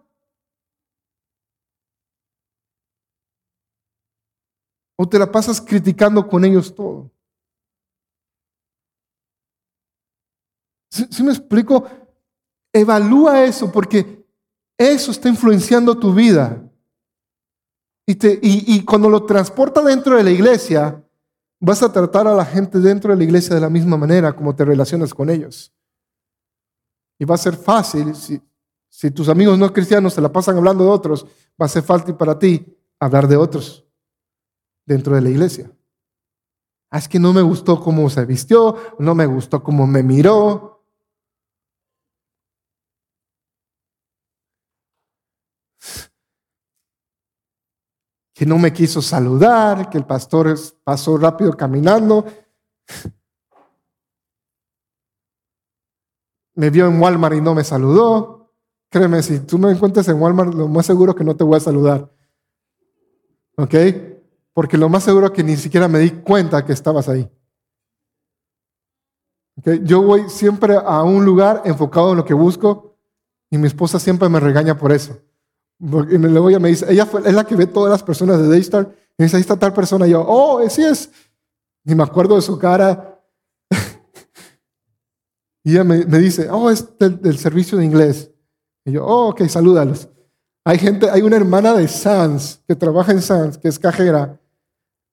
¿O 4.98 5.08
te 5.08 5.20
la 5.20 5.32
pasas 5.32 5.60
criticando 5.60 6.28
con 6.28 6.46
ellos 6.46 6.74
todo? 6.74 7.12
¿Sí, 10.90 11.24
me 11.24 11.32
explico? 11.32 11.86
Evalúa 12.72 13.44
eso 13.44 13.70
porque 13.72 14.26
eso 14.78 15.12
está 15.12 15.28
influenciando 15.28 15.98
tu 15.98 16.14
vida. 16.14 16.62
Y, 18.08 18.86
cuando 18.86 19.10
lo 19.10 19.26
transporta 19.26 19.82
dentro 19.82 20.16
de 20.16 20.24
la 20.24 20.32
iglesia, 20.32 21.04
vas 21.60 21.82
a 21.82 21.92
tratar 21.92 22.28
a 22.28 22.36
la 22.36 22.46
gente 22.46 22.80
dentro 22.80 23.12
de 23.12 23.18
la 23.18 23.24
iglesia 23.24 23.56
de 23.56 23.62
la 23.62 23.70
misma 23.70 23.98
manera 23.98 24.34
como 24.34 24.56
te 24.56 24.64
relacionas 24.64 25.14
con 25.14 25.30
ellos. 25.30 25.74
Y 27.20 27.26
va 27.26 27.36
a 27.36 27.40
ser 27.40 27.56
fácil, 27.56 28.16
si, 28.16 28.40
si 28.90 29.12
tus 29.12 29.28
amigos 29.28 29.58
no 29.58 29.74
cristianos 29.74 30.14
se 30.14 30.22
la 30.22 30.32
pasan 30.32 30.58
hablando 30.58 30.84
de 30.84 30.92
otros, 30.92 31.26
va 31.60 31.66
a 31.66 31.70
ser 31.70 31.84
fácil 31.84 32.16
para 32.16 32.38
ti 32.38 32.66
hablar 33.00 33.28
de 33.28 33.38
otros 33.38 33.85
dentro 34.86 35.16
de 35.16 35.22
la 35.22 35.30
iglesia. 35.30 35.72
Ah, 36.90 37.00
es 37.00 37.08
que 37.08 37.20
no 37.20 37.34
me 37.34 37.42
gustó 37.42 37.82
cómo 37.82 38.10
se 38.10 38.26
vistió, 38.26 38.76
no 39.00 39.16
me 39.16 39.26
gustó 39.26 39.64
cómo 39.64 39.86
me 39.88 40.04
miró, 40.04 40.76
que 48.36 48.46
no 48.46 48.58
me 48.58 48.74
quiso 48.74 49.02
saludar, 49.02 49.90
que 49.90 49.98
el 49.98 50.06
pastor 50.06 50.54
pasó 50.84 51.18
rápido 51.18 51.54
caminando. 51.54 52.26
Me 56.54 56.70
vio 56.70 56.88
en 56.88 57.02
Walmart 57.02 57.36
y 57.36 57.42
no 57.42 57.56
me 57.56 57.64
saludó. 57.64 58.54
Créeme, 58.90 59.24
si 59.24 59.40
tú 59.40 59.58
me 59.58 59.72
encuentras 59.72 60.08
en 60.10 60.22
Walmart, 60.22 60.54
lo 60.54 60.68
más 60.68 60.86
seguro 60.86 61.16
que 61.16 61.24
no 61.24 61.36
te 61.36 61.46
voy 61.46 61.58
a 61.58 61.62
saludar. 61.62 62.12
¿Ok? 63.58 63.74
Porque 64.56 64.78
lo 64.78 64.88
más 64.88 65.04
seguro 65.04 65.34
que 65.34 65.44
ni 65.44 65.58
siquiera 65.58 65.90
me 65.90 66.00
di 66.00 66.12
cuenta 66.12 66.64
que 66.64 66.72
estabas 66.72 67.10
ahí. 67.10 67.30
Yo 69.84 70.02
voy 70.02 70.30
siempre 70.30 70.78
a 70.78 71.04
un 71.04 71.26
lugar 71.26 71.62
enfocado 71.66 72.12
en 72.12 72.18
lo 72.18 72.24
que 72.24 72.34
busco 72.34 72.96
y 73.52 73.58
mi 73.58 73.68
esposa 73.68 74.00
siempre 74.00 74.30
me 74.30 74.40
regaña 74.40 74.78
por 74.78 74.94
eso. 74.94 75.20
Porque 75.92 76.18
luego 76.18 76.50
ella 76.50 76.60
me 76.60 76.70
dice, 76.70 76.86
ella 76.90 77.06
es 77.26 77.34
la 77.34 77.44
que 77.44 77.58
ve 77.58 77.68
todas 77.68 77.92
las 77.92 78.02
personas 78.02 78.40
de 78.40 78.48
Daystar. 78.48 78.96
Y 79.18 79.24
dice, 79.24 79.36
ahí 79.36 79.42
está 79.42 79.60
tal 79.60 79.74
persona. 79.74 80.08
Y 80.08 80.12
yo, 80.12 80.24
oh, 80.26 80.62
sí 80.70 80.86
es. 80.86 81.12
Ni 81.84 81.94
me 81.94 82.04
acuerdo 82.04 82.38
de 82.38 82.42
su 82.42 82.58
cara. 82.58 83.22
y 85.66 85.72
ella 85.72 85.84
me, 85.84 86.06
dice, 86.06 86.50
oh, 86.50 86.72
es 86.72 86.98
del, 86.98 87.38
servicio 87.38 87.78
de 87.78 87.84
inglés. 87.84 88.32
Y 88.86 88.94
yo, 88.94 89.06
oh, 89.06 89.32
ok, 89.32 89.50
salúdalos. 89.50 90.08
Hay 90.64 90.80
gente, 90.80 91.10
hay 91.10 91.24
una 91.24 91.36
hermana 91.36 91.74
de 91.74 91.90
Sans 91.90 92.64
que 92.66 92.74
trabaja 92.74 93.12
en 93.12 93.22
Sans, 93.22 93.58
que 93.58 93.68
es 93.68 93.78
cajera. 93.78 94.40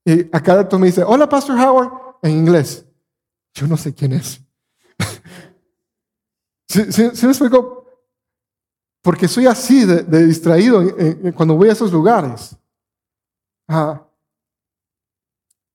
Y 0.05 0.23
a 0.35 0.43
cada 0.43 0.63
rato 0.63 0.79
me 0.79 0.87
dice, 0.87 1.05
hola, 1.05 1.29
Pastor 1.29 1.59
Howard, 1.59 2.17
en 2.23 2.33
inglés. 2.33 2.85
Yo 3.55 3.67
no 3.67 3.77
sé 3.77 3.95
quién 3.95 4.13
es. 4.13 4.41
¿Sí, 6.69 6.91
sí, 6.91 7.11
sí 7.15 7.27
me 7.27 7.33
explico? 7.33 7.87
Porque 9.03 9.27
soy 9.29 9.47
así 9.47 9.85
de, 9.85 10.27
distraído 10.27 10.83
cuando 11.35 11.57
voy 11.57 11.69
a 11.69 11.73
esos 11.73 11.93
lugares. 11.93 12.57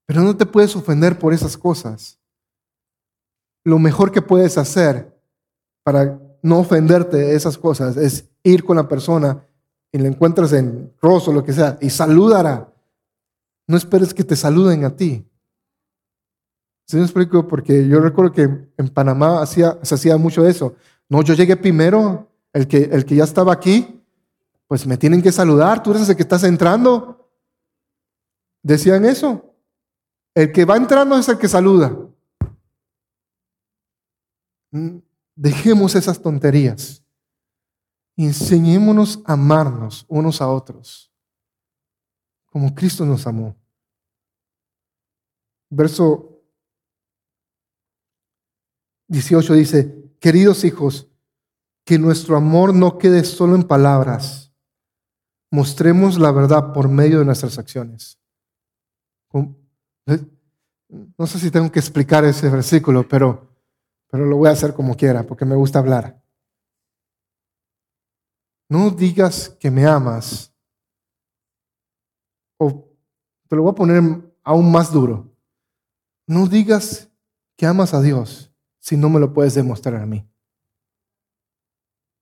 Pero 0.05 0.21
no 0.21 0.35
te 0.35 0.45
puedes 0.45 0.75
ofender 0.75 1.19
por 1.19 1.33
esas 1.33 1.57
cosas. 1.57 2.17
Lo 3.65 3.79
mejor 3.79 4.11
que 4.11 4.21
puedes 4.21 4.57
hacer 4.57 5.13
para 5.83 6.19
no 6.41 6.59
ofenderte 6.59 7.17
de 7.17 7.35
esas 7.35 7.57
cosas 7.57 7.97
es 7.97 8.29
ir 8.43 8.63
con 8.63 8.77
la 8.77 8.87
persona 8.87 9.45
y 9.91 9.97
la 9.97 10.07
encuentras 10.07 10.53
en 10.53 10.93
Rosso 11.01 11.31
o 11.31 11.33
lo 11.33 11.43
que 11.43 11.51
sea 11.51 11.77
y 11.81 11.89
saludará. 11.89 12.73
No 13.67 13.77
esperes 13.77 14.13
que 14.13 14.23
te 14.23 14.35
saluden 14.35 14.85
a 14.85 14.95
ti. 14.95 15.29
¿Sí 16.87 16.95
me 16.95 17.03
explico? 17.03 17.47
Porque 17.47 17.87
yo 17.87 17.99
recuerdo 17.99 18.31
que 18.31 18.41
en 18.41 18.89
Panamá 18.93 19.41
hacía, 19.41 19.77
se 19.83 19.95
hacía 19.95 20.17
mucho 20.17 20.47
eso. 20.47 20.75
No, 21.09 21.21
yo 21.21 21.33
llegué 21.33 21.57
primero 21.57 22.31
el 22.53 22.67
que, 22.67 22.83
el 22.83 23.05
que 23.05 23.15
ya 23.15 23.25
estaba 23.25 23.51
aquí, 23.51 24.01
pues 24.67 24.87
me 24.87 24.97
tienen 24.97 25.21
que 25.21 25.31
saludar, 25.31 25.83
tú 25.83 25.91
eres 25.91 26.07
el 26.07 26.15
que 26.15 26.21
estás 26.21 26.43
entrando. 26.43 27.29
Decían 28.63 29.05
eso. 29.05 29.53
El 30.33 30.51
que 30.51 30.65
va 30.65 30.77
entrando 30.77 31.17
es 31.17 31.27
el 31.27 31.37
que 31.37 31.47
saluda. 31.47 31.97
Mm, 34.71 34.97
dejemos 35.35 35.95
esas 35.95 36.21
tonterías. 36.21 37.03
Enseñémonos 38.15 39.21
a 39.25 39.33
amarnos 39.33 40.05
unos 40.07 40.41
a 40.41 40.49
otros, 40.49 41.11
como 42.57 42.73
Cristo 42.73 43.05
nos 43.05 43.27
amó. 43.27 43.55
Verso 45.69 46.41
18 49.09 49.53
dice, 49.53 50.11
queridos 50.19 50.63
hijos, 50.63 51.07
que 51.85 51.99
nuestro 51.99 52.35
amor 52.35 52.73
no 52.73 52.97
quede 52.97 53.23
solo 53.25 53.53
en 53.53 53.61
palabras, 53.61 54.51
mostremos 55.51 56.17
la 56.17 56.31
verdad 56.31 56.73
por 56.73 56.89
medio 56.89 57.19
de 57.19 57.25
nuestras 57.25 57.59
acciones. 57.59 58.19
No 59.31 61.27
sé 61.27 61.37
si 61.37 61.51
tengo 61.51 61.71
que 61.71 61.79
explicar 61.79 62.25
ese 62.25 62.49
versículo, 62.49 63.07
pero, 63.07 63.55
pero 64.09 64.25
lo 64.25 64.37
voy 64.37 64.49
a 64.49 64.53
hacer 64.53 64.73
como 64.73 64.97
quiera, 64.97 65.27
porque 65.27 65.45
me 65.45 65.55
gusta 65.55 65.77
hablar. 65.77 66.19
No 68.67 68.89
digas 68.89 69.49
que 69.59 69.69
me 69.69 69.85
amas, 69.85 70.56
te 73.47 73.55
lo 73.55 73.63
voy 73.63 73.71
a 73.71 73.75
poner 73.75 74.03
aún 74.43 74.71
más 74.71 74.91
duro. 74.91 75.31
No 76.25 76.47
digas 76.47 77.09
que 77.55 77.65
amas 77.65 77.93
a 77.93 78.01
Dios 78.01 78.51
si 78.79 78.97
no 78.97 79.09
me 79.09 79.19
lo 79.19 79.33
puedes 79.33 79.55
demostrar 79.55 79.95
a 79.95 80.05
mí. 80.05 80.27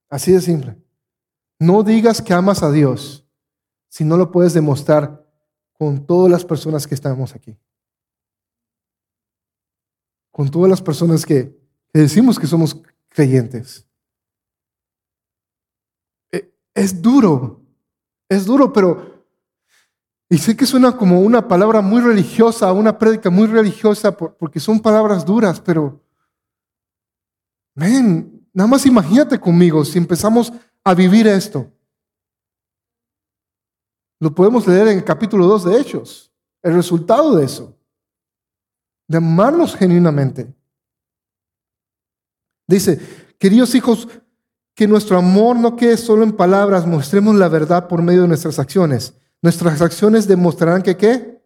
Así 0.10 0.32
de 0.32 0.42
simple. 0.42 0.78
No 1.60 1.84
digas 1.84 2.22
que 2.22 2.34
amas 2.34 2.64
a 2.64 2.72
Dios 2.72 3.28
si 3.90 4.04
no 4.04 4.18
lo 4.18 4.32
puedes 4.32 4.54
demostrar 4.54 5.26
con 5.74 6.06
todas 6.06 6.32
las 6.32 6.46
personas 6.46 6.88
que 6.88 6.96
estamos 6.96 7.34
aquí. 7.34 7.58
Con 10.32 10.50
todas 10.52 10.70
las 10.70 10.82
personas 10.82 11.26
que, 11.26 11.58
decimos 11.94 12.38
que 12.38 12.48
somos 12.48 12.82
creyentes. 13.10 13.88
E, 16.32 16.54
es 16.74 17.02
duro, 17.02 17.62
es 18.30 18.46
duro, 18.46 18.72
pero... 18.72 19.15
Y 20.30 20.38
sé 20.38 20.58
que 20.58 20.66
suena 20.66 20.98
como 20.98 21.22
una 21.22 21.48
palabra 21.48 21.82
muy 21.82 22.02
religiosa, 22.02 22.74
una 22.74 22.98
prédica 22.98 23.30
muy 23.30 23.48
religiosa, 23.48 24.16
porque 24.16 24.60
son 24.60 24.80
palabras 24.80 25.26
duras, 25.26 25.62
pero... 25.62 26.02
Ven, 27.76 28.48
nada 28.54 28.68
más 28.68 28.86
imagínate 28.86 29.40
conmigo 29.40 29.84
si 29.84 29.98
empezamos 29.98 30.52
a 30.84 30.94
vivir 30.94 31.28
esto. 31.28 31.72
Lo 34.20 34.34
podemos 34.34 34.66
leer 34.66 34.88
en 34.88 34.98
el 34.98 35.04
capítulo 35.04 35.46
2 35.46 35.66
de 35.66 35.80
Hechos, 35.80 36.32
el 36.64 36.74
resultado 36.74 37.36
de 37.36 37.46
eso, 37.46 37.78
de 39.08 39.18
amarnos 39.18 39.76
genuinamente. 39.76 40.56
Dice, 42.66 43.00
queridos 43.38 43.76
hijos, 43.76 44.08
que 44.74 44.88
nuestro 44.88 45.18
amor 45.18 45.58
no 45.58 45.76
quede 45.76 45.98
solo 45.98 46.24
en 46.24 46.32
palabras, 46.32 46.88
mostremos 46.88 47.36
la 47.36 47.50
verdad 47.50 47.88
por 47.88 48.02
medio 48.02 48.24
de 48.24 48.30
nuestras 48.30 48.58
acciones. 48.58 49.14
Nuestras 49.46 49.80
acciones 49.80 50.28
demostrarán 50.28 50.82
que 50.82 50.98
qué? 50.98 51.40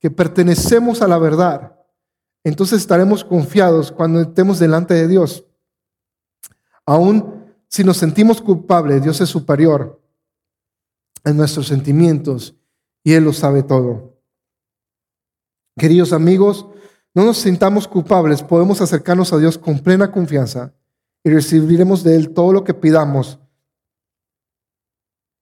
Que 0.00 0.10
pertenecemos 0.10 1.00
a 1.00 1.08
la 1.08 1.16
verdad. 1.16 1.74
Entonces 2.44 2.78
estaremos 2.82 3.24
confiados 3.24 3.90
cuando 3.90 4.20
estemos 4.20 4.58
delante 4.58 4.92
de 4.92 5.08
Dios. 5.08 5.46
Aún 6.84 7.54
si 7.68 7.84
nos 7.84 7.96
sentimos 7.96 8.42
culpables, 8.42 9.02
Dios 9.02 9.18
es 9.22 9.30
superior 9.30 9.98
en 11.24 11.38
nuestros 11.38 11.68
sentimientos 11.68 12.54
y 13.02 13.14
Él 13.14 13.24
lo 13.24 13.32
sabe 13.32 13.62
todo. 13.62 14.20
Queridos 15.78 16.12
amigos, 16.12 16.66
no 17.14 17.24
nos 17.24 17.38
sintamos 17.38 17.88
culpables, 17.88 18.42
podemos 18.42 18.82
acercarnos 18.82 19.32
a 19.32 19.38
Dios 19.38 19.56
con 19.56 19.78
plena 19.78 20.12
confianza 20.12 20.74
y 21.24 21.30
recibiremos 21.30 22.04
de 22.04 22.16
Él 22.16 22.34
todo 22.34 22.52
lo 22.52 22.62
que 22.62 22.74
pidamos 22.74 23.38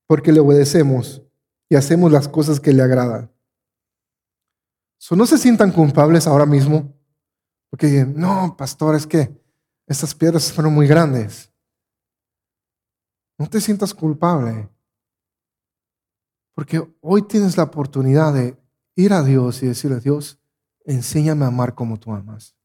porque 0.07 0.31
le 0.31 0.39
obedecemos 0.39 1.25
y 1.69 1.77
hacemos 1.77 2.11
las 2.11 2.29
cosas 2.29 2.61
que 2.61 2.73
le 2.73 2.83
agradan. 2.83 3.31
no 5.11 5.27
se 5.27 5.39
sientan 5.39 5.73
culpables 5.73 6.27
ahora 6.27 6.47
mismo, 6.47 6.95
porque 7.71 8.05
no, 8.05 8.57
pastor, 8.57 8.95
es 8.95 9.07
que 9.07 9.39
estas 9.87 10.14
piedras 10.14 10.53
fueron 10.53 10.75
muy 10.75 10.87
grandes. 10.87 11.53
No 13.39 13.49
te 13.49 13.61
sientas 13.61 13.95
culpable. 13.95 14.69
Porque 16.55 16.83
hoy 17.01 17.23
tienes 17.23 17.57
la 17.57 17.64
oportunidad 17.64 18.35
de 18.35 18.59
ir 18.97 19.12
a 19.12 19.23
Dios 19.23 19.62
y 19.62 19.66
decirle, 19.66 20.01
Dios, 20.01 20.41
enséñame 20.85 21.45
a 21.45 21.49
amar 21.49 21.75
como 21.75 22.01
tú 22.01 22.12
amas. 22.12 22.57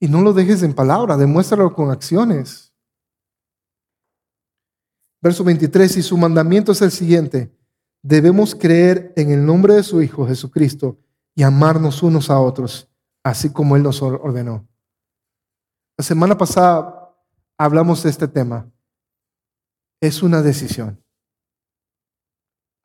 Y 0.00 0.08
no 0.08 0.22
lo 0.22 0.32
dejes 0.32 0.62
en 0.62 0.74
palabra, 0.74 1.16
demuéstralo 1.16 1.72
con 1.72 1.90
acciones. 1.90 2.69
Verso 5.22 5.44
23, 5.44 5.98
y 5.98 6.02
su 6.02 6.16
mandamiento 6.16 6.72
es 6.72 6.80
el 6.80 6.90
siguiente, 6.90 7.54
debemos 8.02 8.54
creer 8.54 9.12
en 9.16 9.30
el 9.30 9.44
nombre 9.44 9.74
de 9.74 9.82
su 9.82 10.00
Hijo 10.00 10.26
Jesucristo 10.26 10.98
y 11.34 11.42
amarnos 11.42 12.02
unos 12.02 12.30
a 12.30 12.40
otros, 12.40 12.88
así 13.22 13.52
como 13.52 13.76
Él 13.76 13.82
nos 13.82 14.00
ordenó. 14.00 14.66
La 15.98 16.04
semana 16.04 16.38
pasada 16.38 17.14
hablamos 17.58 18.02
de 18.02 18.08
este 18.08 18.26
tema. 18.26 18.70
Es 20.00 20.22
una 20.22 20.40
decisión. 20.40 21.04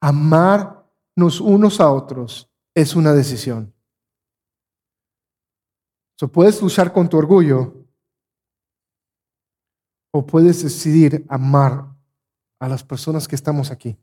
Amarnos 0.01 1.39
unos 1.39 1.79
a 1.79 1.89
otros 1.89 2.51
es 2.75 2.93
una 2.93 3.13
decisión. 3.13 3.73
So, 6.19 6.29
puedes 6.29 6.61
luchar 6.61 6.91
con 6.91 7.07
tu 7.07 7.17
orgullo 7.17 7.87
o 10.13 10.25
puedes 10.25 10.61
decidir 10.63 11.25
amar 11.29 11.94
a 12.59 12.67
las 12.67 12.83
personas 12.83 13.27
que 13.27 13.35
estamos 13.35 13.71
aquí. 13.71 13.97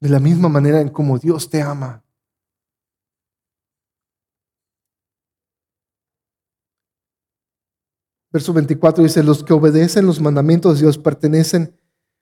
De 0.00 0.08
la 0.08 0.20
misma 0.20 0.48
manera 0.48 0.80
en 0.80 0.88
como 0.88 1.18
Dios 1.18 1.50
te 1.50 1.62
ama. 1.62 2.04
Verso 8.32 8.52
24 8.52 9.02
dice, 9.02 9.22
los 9.22 9.42
que 9.42 9.52
obedecen 9.52 10.06
los 10.06 10.20
mandamientos 10.20 10.74
de 10.74 10.84
Dios 10.84 10.98
pertenecen 10.98 11.76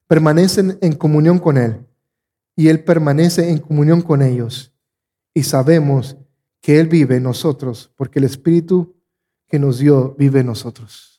permanecen 0.09 0.79
en 0.81 0.95
comunión 0.95 1.39
con 1.39 1.57
Él 1.57 1.87
y 2.57 2.69
Él 2.69 2.83
permanece 2.83 3.51
en 3.51 3.59
comunión 3.59 4.03
con 4.03 4.23
ellos. 4.23 4.75
Y 5.35 5.45
sabemos 5.45 6.17
que 6.61 6.81
Él 6.81 6.89
vive 6.89 7.17
en 7.17 7.23
nosotros 7.23 7.93
porque 7.95 8.19
el 8.19 8.25
Espíritu 8.25 8.97
que 9.47 9.61
nos 9.61 9.79
dio 9.79 10.17
vive 10.19 10.41
en 10.41 10.47
nosotros. 10.47 11.18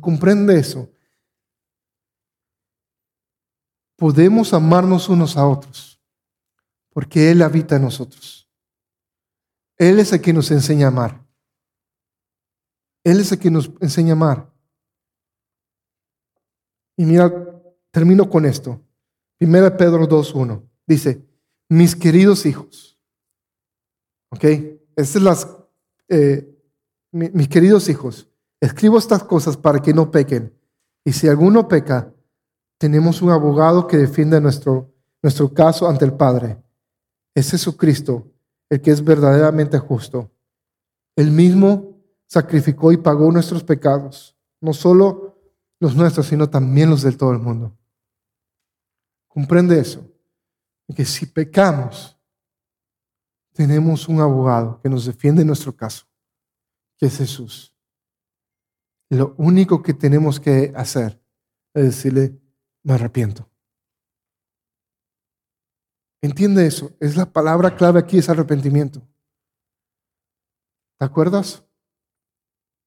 ¿Comprende 0.00 0.58
eso? 0.58 0.90
Podemos 3.96 4.52
amarnos 4.52 5.08
unos 5.08 5.36
a 5.36 5.46
otros 5.46 5.90
porque 6.92 7.30
Él 7.30 7.42
habita 7.42 7.76
en 7.76 7.82
nosotros. 7.82 8.48
Él 9.76 9.98
es 9.98 10.12
el 10.12 10.20
que 10.20 10.32
nos 10.32 10.50
enseña 10.50 10.86
a 10.86 10.88
amar. 10.88 11.26
Él 13.02 13.20
es 13.20 13.32
el 13.32 13.38
que 13.38 13.50
nos 13.50 13.70
enseña 13.80 14.10
a 14.10 14.12
amar. 14.12 14.52
Y 16.96 17.06
mira, 17.06 17.32
termino 17.90 18.28
con 18.28 18.44
esto. 18.44 18.84
Primera 19.38 19.74
Pedro 19.74 20.06
2.1. 20.06 20.62
Dice, 20.86 21.26
mis 21.68 21.96
queridos 21.96 22.44
hijos. 22.44 22.98
¿Ok? 24.30 24.44
Estas 24.96 25.16
es 25.16 25.22
las, 25.22 25.48
eh, 26.08 26.46
mis 27.10 27.48
queridos 27.48 27.88
hijos, 27.88 28.28
escribo 28.60 28.98
estas 28.98 29.24
cosas 29.24 29.56
para 29.56 29.80
que 29.80 29.94
no 29.94 30.10
pequen. 30.10 30.54
Y 31.04 31.12
si 31.12 31.28
alguno 31.28 31.66
peca, 31.66 32.12
tenemos 32.78 33.22
un 33.22 33.30
abogado 33.30 33.86
que 33.86 33.96
defiende 33.96 34.40
nuestro, 34.40 34.92
nuestro 35.22 35.52
caso 35.52 35.88
ante 35.88 36.04
el 36.04 36.12
Padre. 36.12 36.62
Es 37.34 37.50
Jesucristo, 37.50 38.30
el 38.68 38.80
que 38.80 38.90
es 38.90 39.02
verdaderamente 39.02 39.78
justo. 39.78 40.30
Él 41.16 41.30
mismo 41.30 41.98
sacrificó 42.26 42.92
y 42.92 42.96
pagó 42.96 43.30
nuestros 43.32 43.64
pecados, 43.64 44.36
no 44.60 44.72
solo 44.72 45.38
los 45.80 45.96
nuestros, 45.96 46.26
sino 46.26 46.48
también 46.48 46.90
los 46.90 47.02
del 47.02 47.16
todo 47.16 47.32
el 47.32 47.38
mundo. 47.38 47.76
¿Comprende 49.28 49.78
eso? 49.78 50.06
Que 50.94 51.04
si 51.04 51.26
pecamos, 51.26 52.18
tenemos 53.52 54.08
un 54.08 54.20
abogado 54.20 54.80
que 54.82 54.88
nos 54.88 55.06
defiende 55.06 55.42
en 55.42 55.48
nuestro 55.48 55.74
caso, 55.74 56.06
que 56.96 57.06
es 57.06 57.16
Jesús. 57.18 57.74
Lo 59.10 59.34
único 59.38 59.82
que 59.82 59.92
tenemos 59.92 60.38
que 60.38 60.72
hacer 60.76 61.20
es 61.74 61.84
decirle, 61.84 62.40
me 62.84 62.94
arrepiento. 62.94 63.48
¿Entiende 66.22 66.66
eso? 66.66 66.92
Es 67.00 67.16
la 67.16 67.26
palabra 67.26 67.74
clave 67.76 67.98
aquí, 67.98 68.18
es 68.18 68.28
arrepentimiento. 68.28 69.02
¿Te 70.98 71.04
acuerdas? 71.04 71.64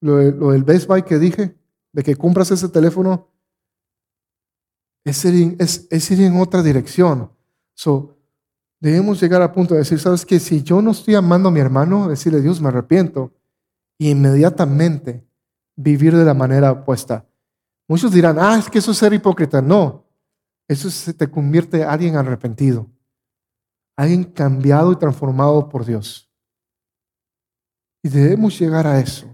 Lo, 0.00 0.18
del 0.18 0.64
Best 0.64 0.86
Buy 0.86 1.02
que 1.02 1.18
dije 1.18 1.56
de 1.92 2.02
que 2.02 2.16
compras 2.16 2.50
ese 2.50 2.68
teléfono 2.68 3.30
es 5.04 5.24
ir, 5.24 5.56
es, 5.58 6.10
ir 6.10 6.20
en 6.22 6.36
otra 6.40 6.62
dirección. 6.62 7.32
So, 7.74 8.16
debemos 8.80 9.20
llegar 9.20 9.42
a 9.42 9.52
punto 9.52 9.74
de 9.74 9.80
decir, 9.80 9.98
¿sabes 9.98 10.24
qué? 10.24 10.38
Si 10.38 10.62
yo 10.62 10.80
no 10.80 10.92
estoy 10.92 11.14
amando 11.14 11.48
a 11.48 11.52
mi 11.52 11.60
hermano, 11.60 12.08
decirle, 12.08 12.40
Dios, 12.40 12.60
me 12.60 12.68
arrepiento. 12.68 13.32
Y 13.98 14.10
inmediatamente 14.10 15.23
vivir 15.76 16.16
de 16.16 16.24
la 16.24 16.34
manera 16.34 16.72
opuesta. 16.72 17.26
Muchos 17.88 18.12
dirán, 18.12 18.38
ah, 18.38 18.56
es 18.58 18.70
que 18.70 18.78
eso 18.78 18.92
es 18.92 18.98
ser 18.98 19.12
hipócrita. 19.12 19.60
No, 19.60 20.04
eso 20.68 20.90
se 20.90 21.12
te 21.12 21.30
convierte 21.30 21.82
en 21.82 21.88
alguien 21.88 22.16
arrepentido. 22.16 22.90
Alguien 23.96 24.24
cambiado 24.24 24.92
y 24.92 24.96
transformado 24.96 25.68
por 25.68 25.84
Dios. 25.84 26.30
Y 28.02 28.08
debemos 28.08 28.58
llegar 28.58 28.86
a 28.86 28.98
eso. 29.00 29.26